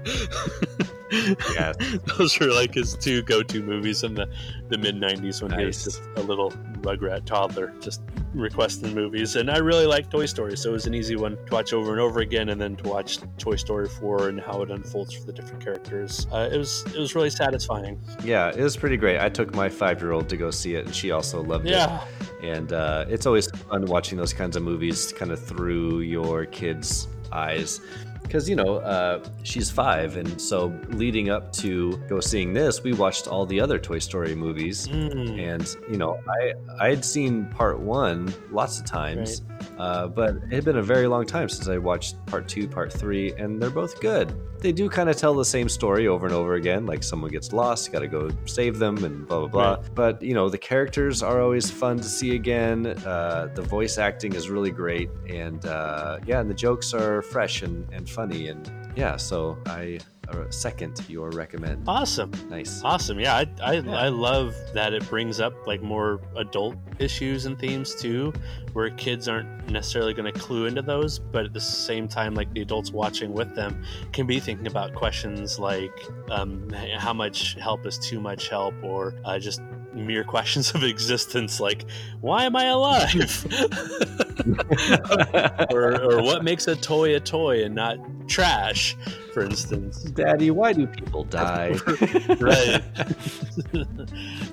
Yes. 1.54 1.76
Those 2.18 2.40
were 2.40 2.48
like 2.48 2.74
his 2.74 2.96
two 2.96 3.22
go-to 3.24 3.62
movies 3.64 4.04
in 4.04 4.14
the, 4.14 4.30
the 4.70 4.78
mid 4.78 4.96
'90s 4.96 5.42
when 5.42 5.58
he 5.58 5.66
was 5.66 5.84
just 5.84 6.02
a 6.16 6.22
little 6.22 6.52
rugrat 6.82 7.26
toddler, 7.26 7.74
just 7.82 8.02
requesting 8.34 8.94
movies. 8.94 9.36
And 9.36 9.50
I 9.50 9.58
really 9.58 9.86
liked 9.86 10.12
Toy 10.12 10.26
Story, 10.26 10.56
so 10.56 10.70
it 10.70 10.74
was 10.74 10.86
an 10.86 10.94
easy 10.94 11.16
one 11.16 11.38
to 11.48 11.52
watch 11.52 11.74
over 11.74 11.92
and 11.92 12.00
over 12.00 12.20
again, 12.20 12.50
and 12.50 12.62
then 12.62 12.76
to 12.78 12.90
watch 12.90 13.20
Toy 13.38 13.56
Story 13.56 13.90
4 13.90 14.30
and 14.30 14.40
how 14.40 14.62
it 14.62 14.72
unfolds 14.72 15.14
for 15.14 15.26
the 15.26 15.34
different 15.34 15.64
characters. 15.64 16.28
Uh, 16.32 16.50
it 16.52 16.58
was 16.58 16.86
it 16.94 17.00
was 17.00 17.16
really 17.16 17.30
satisfying. 17.30 18.00
Yeah, 18.24 18.50
it 18.50 18.62
was 18.62 18.78
pretty 18.78 18.98
great. 18.98 19.20
I 19.20 19.30
took 19.30 19.54
my 19.54 19.70
five 19.70 20.02
year 20.02 20.12
old 20.12 20.30
to 20.30 20.38
go 20.38 20.52
see 20.52 20.76
it, 20.76 20.86
and 20.86 20.96
she 20.96 21.12
also 21.12 21.42
loved 21.42 21.66
it. 21.66 21.72
Yeah, 21.72 22.04
And 22.44 22.72
uh, 22.72 23.06
it's 23.10 23.26
always 23.26 23.50
fun 23.52 23.86
watching 23.86 24.18
those 24.18 24.34
kinds 24.34 24.56
of 24.56 24.64
movies 24.64 25.12
kind 25.18 25.32
of 25.32 25.44
through 25.44 26.02
your 26.02 26.46
kids' 26.46 27.08
eyes. 27.32 27.82
Because, 28.30 28.48
you 28.48 28.56
know, 28.56 28.76
uh, 28.78 29.24
she's 29.42 29.72
five. 29.72 30.16
And 30.16 30.40
so 30.40 30.72
leading 30.90 31.32
up 31.32 31.52
to 31.54 31.98
go 32.08 32.20
seeing 32.20 32.54
this, 32.54 32.84
we 32.84 32.94
watched 32.94 33.28
all 33.28 33.44
the 33.48 33.60
other 33.60 33.80
Toy 33.80 33.98
Story 33.98 34.36
movies. 34.36 34.88
Mm, 34.88 35.40
And, 35.40 35.76
you 35.90 35.98
know, 35.98 36.20
I, 36.30 36.54
I 36.80 36.90
had 36.90 37.04
seen 37.04 37.48
part 37.48 37.80
one 37.80 38.32
lots 38.52 38.80
of 38.80 38.86
times, 38.86 39.42
uh, 39.80 40.08
but 40.10 40.36
it 40.36 40.54
had 40.54 40.64
been 40.64 40.78
a 40.78 40.84
very 40.84 41.08
long 41.08 41.26
time 41.26 41.50
since 41.50 41.68
I 41.68 41.80
watched 41.80 42.24
part 42.28 42.48
two, 42.48 42.68
part 42.68 42.94
three, 42.94 43.34
and 43.34 43.60
they're 43.60 43.72
both 43.72 44.00
good. 44.00 44.32
They 44.60 44.74
do 44.74 44.90
kind 44.90 45.10
of 45.10 45.16
tell 45.16 45.34
the 45.34 45.46
same 45.46 45.70
story 45.70 46.08
over 46.08 46.26
and 46.26 46.36
over 46.36 46.56
again. 46.56 46.86
Like 46.86 47.02
someone 47.02 47.32
gets 47.32 47.54
lost, 47.54 47.88
you 47.88 47.94
got 47.94 48.00
to 48.00 48.10
go 48.10 48.30
save 48.46 48.78
them, 48.78 49.04
and 49.06 49.26
blah, 49.26 49.40
blah, 49.40 49.48
blah. 49.48 49.76
But, 49.96 50.22
you 50.22 50.34
know, 50.34 50.50
the 50.50 50.58
characters 50.58 51.24
are 51.24 51.42
always 51.42 51.72
fun 51.72 51.96
to 51.98 52.04
see 52.04 52.36
again. 52.36 52.86
Uh, 52.86 53.48
the 53.56 53.62
voice 53.62 53.98
acting 53.98 54.34
is 54.36 54.50
really 54.50 54.70
great. 54.70 55.10
And, 55.30 55.66
uh, 55.66 56.20
yeah, 56.28 56.42
and 56.42 56.50
the 56.50 56.54
jokes 56.54 56.94
are 56.94 57.22
fresh 57.22 57.62
and, 57.62 57.88
and 57.94 58.08
funny. 58.20 58.50
And, 58.50 58.70
yeah, 58.96 59.16
so 59.16 59.58
I 59.66 60.00
uh, 60.28 60.50
second 60.50 61.02
your 61.08 61.30
recommend. 61.32 61.88
awesome. 61.88 62.32
Nice. 62.50 62.82
Awesome. 62.84 63.18
Yeah, 63.20 63.36
I, 63.36 63.48
I, 63.64 63.74
Yeah. 63.76 63.96
I 63.96 64.10
love 64.10 64.54
that 64.74 64.94
it 64.94 65.08
brings 65.10 65.40
up 65.40 65.54
like 65.66 65.82
more 65.82 66.20
adult 66.36 66.76
issues 67.00 67.46
and 67.46 67.58
themes 67.58 67.96
too, 67.96 68.34
where 68.74 68.90
kids 68.92 69.30
aren't 69.30 69.70
necessarily 69.70 70.14
going 70.14 70.32
to 70.32 70.38
clue 70.38 70.66
into 70.66 70.82
those, 70.82 71.18
but 71.18 71.46
at 71.46 71.54
the 71.54 71.62
same 71.62 72.08
time, 72.08 72.36
like 72.36 72.54
the 72.54 72.62
adults 72.62 72.92
watching 72.92 73.32
with 73.32 73.56
them 73.56 73.84
can 74.12 74.28
be 74.28 74.40
thinking 74.40 74.68
about 74.68 74.94
questions 74.94 75.58
like 75.58 75.98
um, 76.30 76.70
how 76.98 77.14
much 77.14 77.56
help 77.56 77.86
is 77.86 77.98
too 77.98 78.20
much 78.20 78.50
help, 78.50 78.74
or 78.84 79.14
uh, 79.24 79.40
just 79.40 79.62
mere 79.94 80.24
questions 80.24 80.74
of 80.76 80.84
existence 80.84 81.60
like 81.60 81.86
why 82.22 82.44
am 82.44 82.56
I 82.56 82.66
alive? 82.66 83.48
or, 85.72 86.02
or 86.02 86.22
what 86.22 86.44
makes 86.44 86.68
a 86.68 86.76
toy 86.76 87.16
a 87.16 87.20
toy 87.20 87.64
and 87.64 87.76
not 87.76 87.98
trash, 88.28 88.96
for 89.34 89.44
instance. 89.44 90.04
Daddy, 90.04 90.52
why 90.52 90.74
do 90.74 90.88
people 90.88 91.24
die? 91.24 91.78
right. 92.40 92.82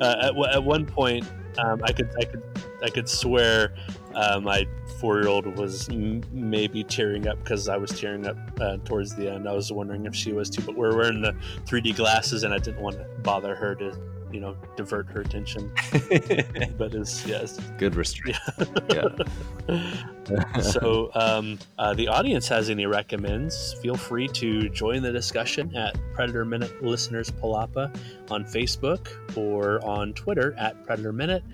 uh, 0.01 0.17
at, 0.23 0.55
at 0.55 0.65
one 0.65 0.87
point, 0.87 1.27
um, 1.59 1.81
I 1.85 1.93
could 1.93 2.11
I 2.19 2.25
could 2.25 2.43
I 2.83 2.91
could 2.91 3.09
swear 3.09 3.75
uh, 4.15 4.41
my 4.41 4.67
four 5.01 5.21
year 5.21 5.29
old 5.29 5.47
was 5.57 5.89
m- 5.89 6.23
maybe 6.33 6.85
tearing 6.85 7.27
up 7.29 7.39
because 7.39 7.69
I 7.69 7.77
was 7.77 7.91
tearing 7.99 8.27
up 8.27 8.37
uh, 8.61 8.79
towards 8.85 9.15
the 9.15 9.31
end. 9.31 9.49
I 9.49 9.53
was 9.53 9.73
wondering 9.73 10.07
if 10.07 10.15
she 10.15 10.33
was 10.33 10.51
too, 10.51 10.63
but 10.63 10.75
we 10.75 10.81
we're 10.81 10.97
wearing 10.97 11.23
the 11.23 11.35
3D 11.65 11.97
glasses, 11.97 12.43
and 12.43 12.53
I 12.53 12.59
didn't 12.59 12.81
want 12.81 12.97
to 12.97 13.05
bother 13.23 13.55
her 13.55 13.75
to 13.77 13.97
you 14.33 14.41
know 14.41 14.57
divert 14.77 15.09
her 15.09 15.21
attention. 15.21 15.73
But 16.79 16.95
it's 16.95 17.27
yes. 17.27 17.59
Good 17.79 17.95
restraint. 17.97 18.37
Yeah. 18.91 19.09
so, 20.61 21.11
um, 21.15 21.59
uh, 21.79 21.95
the 21.95 22.09
audience 22.09 22.49
has 22.49 22.69
any 22.69 22.87
recommends? 22.87 23.75
Feel 23.75 23.97
free 23.97 24.29
to 24.29 24.69
join 24.69 25.03
the 25.03 25.13
discussion 25.13 25.75
at 25.75 25.97
Predator 26.13 26.45
Minute 26.45 26.85
Listeners 26.85 27.31
Palapa 27.31 27.97
on 28.31 28.45
Facebook 28.45 29.09
or 29.37 29.83
on 29.85 30.13
Twitter 30.13 30.55
at 30.59 30.85
Predator 30.85 31.13
Minute, 31.13 31.45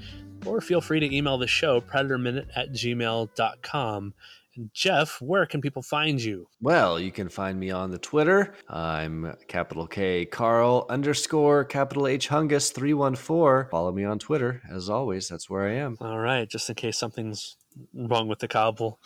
or 0.44 0.60
feel 0.60 0.80
free 0.80 1.00
to 1.00 1.14
email 1.14 1.38
the 1.38 1.46
show 1.46 1.80
predatorminute 1.80 2.46
at 2.56 2.72
gmail.com. 2.72 4.14
And 4.54 4.70
Jeff, 4.74 5.20
where 5.22 5.46
can 5.46 5.62
people 5.62 5.80
find 5.80 6.22
you? 6.22 6.46
Well, 6.60 7.00
you 7.00 7.10
can 7.10 7.30
find 7.30 7.58
me 7.58 7.70
on 7.70 7.90
the 7.90 7.98
Twitter. 7.98 8.54
I'm 8.68 9.34
capital 9.48 9.86
K 9.86 10.26
Karl 10.26 10.84
underscore 10.90 11.64
capital 11.64 12.06
H 12.06 12.28
Hungus 12.28 12.70
314. 12.70 13.70
Follow 13.70 13.92
me 13.92 14.04
on 14.04 14.18
Twitter. 14.18 14.60
As 14.70 14.90
always, 14.90 15.28
that's 15.28 15.48
where 15.48 15.66
I 15.66 15.74
am. 15.76 15.96
All 16.00 16.18
right, 16.18 16.46
just 16.48 16.68
in 16.68 16.74
case 16.74 16.98
something's 16.98 17.56
wrong 17.94 18.28
with 18.28 18.40
the 18.40 18.48
cobble, 18.48 19.00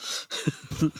I'm 0.83 0.91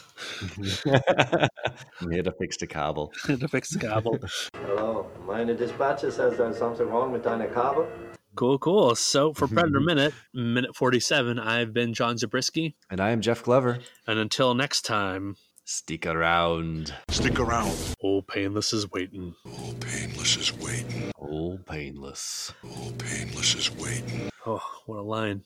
here 2.13 2.23
to 2.23 2.33
fix 2.39 2.57
the 2.57 2.69
cobble. 2.69 3.13
to 3.27 3.49
fix 3.49 3.71
the 3.71 3.81
cobble. 3.81 4.21
Hello, 4.55 5.11
Minor 5.27 5.55
Dispatcher 5.55 6.13
says 6.13 6.39
there's 6.39 6.57
something 6.57 6.89
wrong 6.89 7.11
with 7.11 7.25
Dinah 7.25 7.49
Carver. 7.49 7.89
Cool, 8.37 8.59
cool. 8.59 8.95
So 8.95 9.33
for 9.33 9.49
Predator 9.49 9.81
Minute, 9.85 10.15
minute 10.33 10.77
47, 10.77 11.39
I've 11.39 11.73
been 11.73 11.95
John 11.95 12.19
Zabriskie. 12.19 12.77
And 12.91 13.01
I 13.01 13.11
am 13.11 13.21
Jeff 13.21 13.43
Glover. 13.43 13.79
And 14.07 14.19
until 14.19 14.55
next 14.55 14.83
time, 14.83 15.37
Stick 15.69 16.07
around. 16.07 16.95
Stick 17.11 17.41
around. 17.41 17.77
Old 18.01 18.29
Painless 18.29 18.73
is 18.73 18.89
waiting. 18.93 19.35
Oh, 19.45 19.75
painless 19.81 20.37
is 20.37 20.57
waiting. 20.57 21.11
Old 21.17 21.67
painless. 21.67 22.53
Oh, 22.65 22.93
painless 22.99 23.57
is 23.57 23.75
waiting. 23.75 24.31
Oh, 24.47 24.63
what 24.87 24.99
a 24.99 25.03
line. 25.03 25.43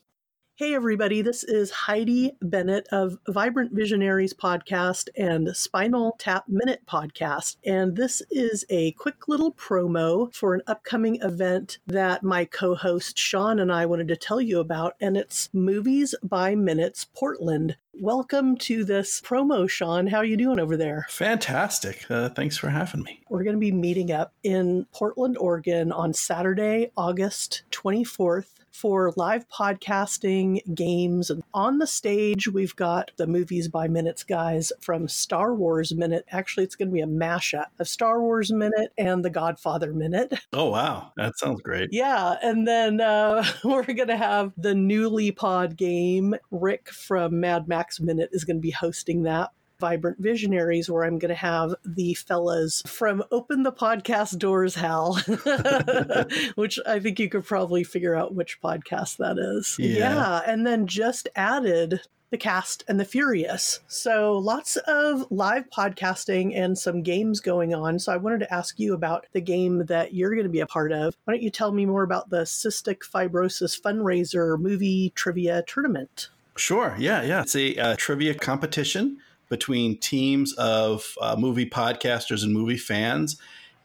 Hey, 0.61 0.75
everybody, 0.75 1.23
this 1.23 1.42
is 1.42 1.70
Heidi 1.70 2.33
Bennett 2.42 2.87
of 2.92 3.16
Vibrant 3.27 3.73
Visionaries 3.73 4.35
podcast 4.35 5.09
and 5.16 5.57
Spinal 5.57 6.16
Tap 6.18 6.44
Minute 6.49 6.83
podcast. 6.87 7.57
And 7.64 7.96
this 7.96 8.20
is 8.31 8.66
a 8.68 8.92
quick 8.92 9.27
little 9.27 9.55
promo 9.55 10.31
for 10.35 10.53
an 10.53 10.61
upcoming 10.66 11.18
event 11.23 11.79
that 11.87 12.23
my 12.23 12.44
co 12.44 12.75
host 12.75 13.16
Sean 13.16 13.59
and 13.59 13.73
I 13.73 13.87
wanted 13.87 14.09
to 14.09 14.16
tell 14.16 14.38
you 14.38 14.61
about. 14.61 14.96
And 15.01 15.16
it's 15.16 15.49
Movies 15.55 16.14
by 16.23 16.55
Minutes 16.55 17.07
Portland. 17.07 17.79
Welcome 17.94 18.59
to 18.59 18.85
this 18.85 19.23
promo, 19.23 19.66
Sean. 19.68 20.09
How 20.09 20.18
are 20.18 20.27
you 20.27 20.37
doing 20.37 20.61
over 20.61 20.77
there? 20.77 21.07
Fantastic. 21.09 22.05
Uh, 22.11 22.29
thanks 22.29 22.59
for 22.59 22.68
having 22.68 23.03
me. 23.03 23.23
We're 23.31 23.44
going 23.44 23.57
to 23.57 23.61
be 23.61 23.73
meeting 23.73 24.12
up 24.12 24.35
in 24.42 24.87
Portland, 24.92 25.39
Oregon 25.39 25.91
on 25.91 26.12
Saturday, 26.12 26.93
August 26.99 27.62
24th 27.70 28.60
for 28.71 29.12
live 29.16 29.49
podcasting, 29.49 30.61
games, 30.75 31.31
and 31.31 31.43
on 31.53 31.79
the 31.79 31.87
stage 31.87 32.49
we've 32.49 32.77
got 32.77 33.11
the 33.16 33.27
movies 33.27 33.68
by 33.68 33.89
minutes 33.89 34.25
guys 34.25 34.73
from 34.81 35.09
Star 35.09 35.55
Wars 35.55 35.95
Minute. 35.95 36.25
Actually, 36.31 36.64
it's 36.64 36.77
going 36.77 36.89
to 36.89 36.95
be 36.95 37.01
a 37.01 37.07
mashup 37.07 37.66
of 37.79 37.89
Star 37.89 38.21
Wars 38.21 38.53
Minute 38.53 38.93
and 38.97 39.25
the 39.25 39.31
Godfather 39.31 39.93
Minute. 39.93 40.35
Oh 40.53 40.71
wow, 40.71 41.12
that 41.16 41.39
sounds 41.39 41.62
great. 41.62 41.91
Yeah, 41.93 42.35
and 42.43 42.66
then 42.66 43.01
uh, 43.01 43.45
we're 43.64 43.85
going 43.85 44.09
to 44.09 44.16
have 44.16 44.53
the 44.57 44.75
newly 44.75 45.31
pod 45.31 45.77
game. 45.77 46.35
Rick 46.51 46.91
from 46.91 47.41
Mad 47.41 47.68
Max 47.68 48.01
Minute 48.01 48.31
is 48.33 48.45
going 48.45 48.57
to 48.57 48.61
be 48.61 48.73
hosting 48.73 49.23
that. 49.23 49.51
Vibrant 49.81 50.18
Visionaries, 50.18 50.91
where 50.91 51.05
I'm 51.05 51.18
going 51.18 51.31
to 51.31 51.35
have 51.35 51.74
the 51.85 52.14
fellas 52.14 52.83
from 52.87 53.24
Open 53.33 53.62
the 53.62 53.72
Podcast 53.72 54.39
Doors, 54.39 54.74
Hal, 54.74 55.14
which 56.55 56.78
I 56.87 57.01
think 57.01 57.18
you 57.18 57.31
could 57.31 57.45
probably 57.45 57.83
figure 57.83 58.14
out 58.14 58.35
which 58.35 58.61
podcast 58.61 59.16
that 59.16 59.39
is. 59.39 59.76
Yeah. 59.78 59.99
yeah. 60.14 60.41
And 60.47 60.66
then 60.66 60.87
just 60.87 61.28
added 61.35 62.03
the 62.31 62.39
cast 62.39 62.85
and 62.87 63.01
the 63.01 63.05
furious 63.05 63.81
so 63.89 64.39
lots 64.39 64.76
of 64.87 65.26
live 65.33 65.68
podcasting 65.68 66.57
and 66.57 66.78
some 66.78 67.03
games 67.03 67.41
going 67.41 67.74
on 67.74 67.99
so 67.99 68.12
i 68.12 68.16
wanted 68.16 68.39
to 68.39 68.55
ask 68.55 68.78
you 68.78 68.95
about 68.95 69.26
the 69.33 69.41
game 69.41 69.85
that 69.87 70.14
you're 70.14 70.31
going 70.31 70.45
to 70.45 70.49
be 70.49 70.61
a 70.61 70.66
part 70.66 70.93
of 70.93 71.16
why 71.24 71.35
don't 71.35 71.43
you 71.43 71.51
tell 71.51 71.72
me 71.72 71.85
more 71.85 72.05
about 72.05 72.31
the 72.31 72.43
cystic 72.43 72.99
fibrosis 72.99 73.76
fundraiser 73.81 74.57
movie 74.61 75.12
trivia 75.16 75.64
tournament 75.66 76.28
Sure. 76.61 76.95
Yeah. 76.99 77.22
Yeah. 77.22 77.43
It's 77.43 77.57
a 77.57 77.76
uh, 77.76 77.97
trivia 77.97 78.35
competition 78.35 79.18
between 79.51 79.98
teams 79.98 80.55
of 80.55 81.14
uh, 81.20 81.36
movie 81.38 81.68
podcasters 81.68 82.42
and 82.42 82.55
movie 82.55 82.78
fans 82.78 83.36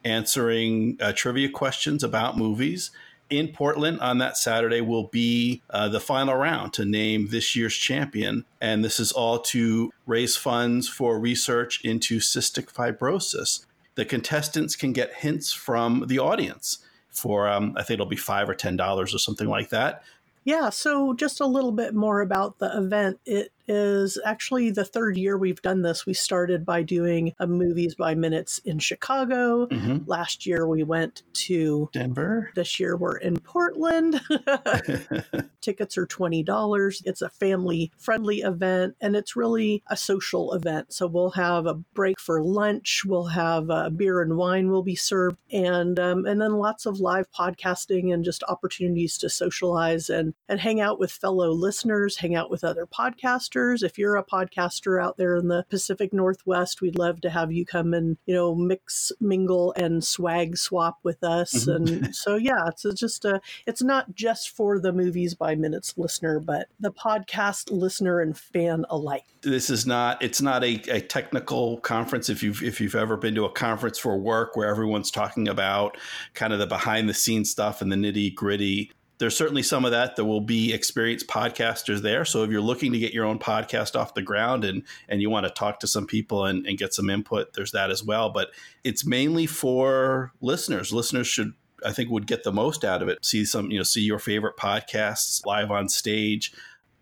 answering 0.06 0.98
uh, 1.02 1.12
trivia 1.14 1.50
questions 1.50 2.04
about 2.04 2.38
movies. 2.38 2.92
In 3.30 3.48
Portland 3.48 4.00
on 4.02 4.20
that 4.20 4.38
Saturday 4.38 4.82
will 4.82 5.08
be 5.08 5.64
uh, 5.72 5.90
the 5.90 6.00
final 6.00 6.36
round 6.36 6.74
to 6.74 6.86
name 6.86 7.30
this 7.32 7.56
year's 7.56 7.76
champion. 7.76 8.46
And 8.62 8.86
this 8.86 9.00
is 9.00 9.12
all 9.12 9.40
to 9.40 9.92
raise 10.06 10.38
funds 10.38 10.88
for 10.88 11.20
research 11.20 11.84
into 11.84 12.20
cystic 12.20 12.72
fibrosis. 12.72 13.66
The 13.96 14.06
contestants 14.06 14.76
can 14.76 14.94
get 14.94 15.16
hints 15.16 15.52
from 15.52 16.06
the 16.08 16.20
audience 16.20 16.80
for, 17.10 17.50
um, 17.50 17.74
I 17.76 17.82
think 17.82 17.96
it'll 17.96 18.06
be 18.06 18.16
five 18.16 18.48
or 18.48 18.54
$10 18.54 18.98
or 18.98 19.08
something 19.08 19.48
like 19.48 19.70
that. 19.70 20.04
Yeah, 20.44 20.70
so 20.70 21.16
just 21.16 21.40
a 21.40 21.48
little 21.48 21.72
bit 21.72 21.96
more 21.96 22.22
about 22.22 22.60
the 22.60 22.78
event. 22.78 23.20
It 23.26 23.52
is 23.68 24.20
actually 24.26 24.72
the 24.72 24.86
third 24.86 25.18
year 25.18 25.38
we've 25.38 25.62
done 25.62 25.82
this. 25.82 26.06
We 26.06 26.14
started 26.14 26.66
by 26.66 26.84
doing 26.84 27.34
a 27.40 27.48
movies 27.48 27.96
by 27.96 28.16
minutes 28.16 28.60
in 28.66 28.80
Chicago. 28.80 29.68
Mhm. 29.68 30.04
Last 30.08 30.46
year 30.46 30.68
we 30.68 30.84
went 30.84 31.24
to 31.34 31.90
Denver. 31.94 32.52
this 32.56 32.80
year 32.80 32.96
we're 32.98 33.18
in 33.18 33.38
Portland. 33.40 34.22
Tickets 35.62 35.98
are 35.98 36.06
$20. 36.06 37.02
It's 37.06 37.22
a 37.22 37.30
family 37.30 37.92
friendly 37.98 38.40
event 38.42 38.96
and 39.02 39.16
it's 39.16 39.36
really 39.36 39.84
a 39.88 39.98
social 39.98 40.54
event. 40.54 40.94
So 40.94 41.08
we'll 41.08 41.32
have 41.32 41.66
a 41.66 41.74
break 41.74 42.20
for 42.20 42.44
lunch, 42.44 43.04
we'll 43.06 43.26
have 43.28 43.70
uh, 43.70 43.90
beer 43.90 44.22
and 44.22 44.38
wine 44.38 44.70
will 44.70 44.84
be 44.84 44.96
served 44.96 45.38
and 45.52 46.00
um, 46.00 46.26
and 46.26 46.42
then 46.42 46.54
lots 46.54 46.86
of 46.86 47.00
live 47.00 47.28
podcasting 47.32 48.14
and 48.14 48.24
just 48.24 48.44
opportunities 48.48 49.18
to 49.20 49.30
socialize 49.30 50.10
and 50.10 50.34
and 50.48 50.60
hang 50.60 50.80
out 50.80 51.00
with 51.00 51.12
fellow 51.12 51.52
listeners, 51.52 52.18
hang 52.18 52.36
out 52.36 52.50
with 52.50 52.64
other 52.64 52.86
podcasters. 52.86 53.55
If 53.56 53.98
you're 53.98 54.16
a 54.16 54.24
podcaster 54.24 55.02
out 55.02 55.18
there 55.18 55.36
in 55.36 55.48
the 55.48 55.66
Pacific 55.70 56.14
Northwest, 56.14 56.82
we'd 56.82 56.98
love 56.98 57.22
to 57.22 57.30
have 57.30 57.52
you 57.52 57.66
come 57.66 57.94
and, 57.94 58.18
you 58.26 58.34
know, 58.34 58.54
mix, 58.56 59.12
mingle 59.20 59.74
and 59.78 60.04
swag 60.04 60.58
swap 60.58 61.00
with 61.04 61.24
us. 61.24 61.66
Mm-hmm. 61.66 62.06
And 62.06 62.16
so 62.26 62.36
yeah, 62.36 62.68
it's 62.68 62.84
just 63.00 63.26
a 63.26 63.42
it's 63.66 63.82
not 63.82 64.14
just 64.16 64.50
for 64.50 64.80
the 64.80 64.92
movies 64.92 65.34
by 65.34 65.56
minutes 65.56 65.98
listener, 65.98 66.40
but 66.40 66.68
the 66.80 66.92
podcast 66.92 67.72
listener 67.72 68.20
and 68.20 68.38
fan 68.38 68.86
alike. 68.90 69.26
this 69.42 69.70
is 69.70 69.86
not 69.86 70.22
it's 70.22 70.42
not 70.42 70.64
a, 70.64 70.76
a 70.90 71.02
technical 71.02 71.78
conference 71.80 72.30
if 72.30 72.44
you've 72.44 72.62
if 72.64 72.82
you've 72.82 72.96
ever 72.96 73.18
been 73.18 73.36
to 73.36 73.46
a 73.46 73.52
conference 73.52 73.98
for 73.98 74.18
work 74.18 74.56
where 74.56 74.68
everyone's 74.68 75.12
talking 75.12 75.48
about 75.48 75.98
kind 76.34 76.54
of 76.54 76.60
the 76.60 76.68
behind 76.68 77.08
the 77.08 77.14
scenes 77.14 77.50
stuff 77.50 77.82
and 77.82 77.92
the 77.92 77.96
nitty 77.96 78.34
gritty 78.34 78.92
there's 79.18 79.36
certainly 79.36 79.64
some 79.64 79.86
of 79.86 79.92
that 79.92 80.16
there 80.16 80.26
will 80.26 80.42
be 80.42 80.74
experienced 80.74 81.28
podcasters 81.28 82.02
there 82.02 82.26
so 82.26 82.44
if 82.44 82.52
you're 82.52 82.62
looking 82.62 82.92
to 82.92 83.00
get 83.00 83.14
your 83.14 83.26
own 83.26 83.40
podcast 83.40 83.96
off 83.96 84.14
the 84.14 84.22
ground 84.22 84.64
and 84.64 84.84
and 85.10 85.22
you 85.22 85.30
want 85.30 85.46
to 85.46 85.52
talk 85.52 85.80
to 85.80 85.88
some 85.88 86.06
people 86.06 86.46
and, 86.46 86.66
and 86.66 86.78
get 86.78 86.94
some 86.94 87.10
input 87.10 87.54
there's 87.54 87.72
that 87.72 87.92
as 87.92 88.04
well 88.04 88.30
but 88.30 88.50
it's 88.84 89.06
mainly 89.06 89.46
for 89.46 90.32
listeners 90.42 90.92
listeners 90.92 91.28
should 91.28 91.54
I 91.86 91.92
think 91.92 92.10
would 92.10 92.28
get 92.28 92.44
the 92.44 92.52
most 92.52 92.84
out 92.84 93.02
of 93.02 93.10
it. 93.10 93.24
See 93.24 93.46
some, 93.46 93.70
you 93.70 93.78
know, 93.78 93.84
see 93.84 94.02
your 94.02 94.20
favorite 94.20 94.58
podcasts 94.58 95.46
live 95.46 95.72
on 95.72 95.88
stage. 95.88 96.52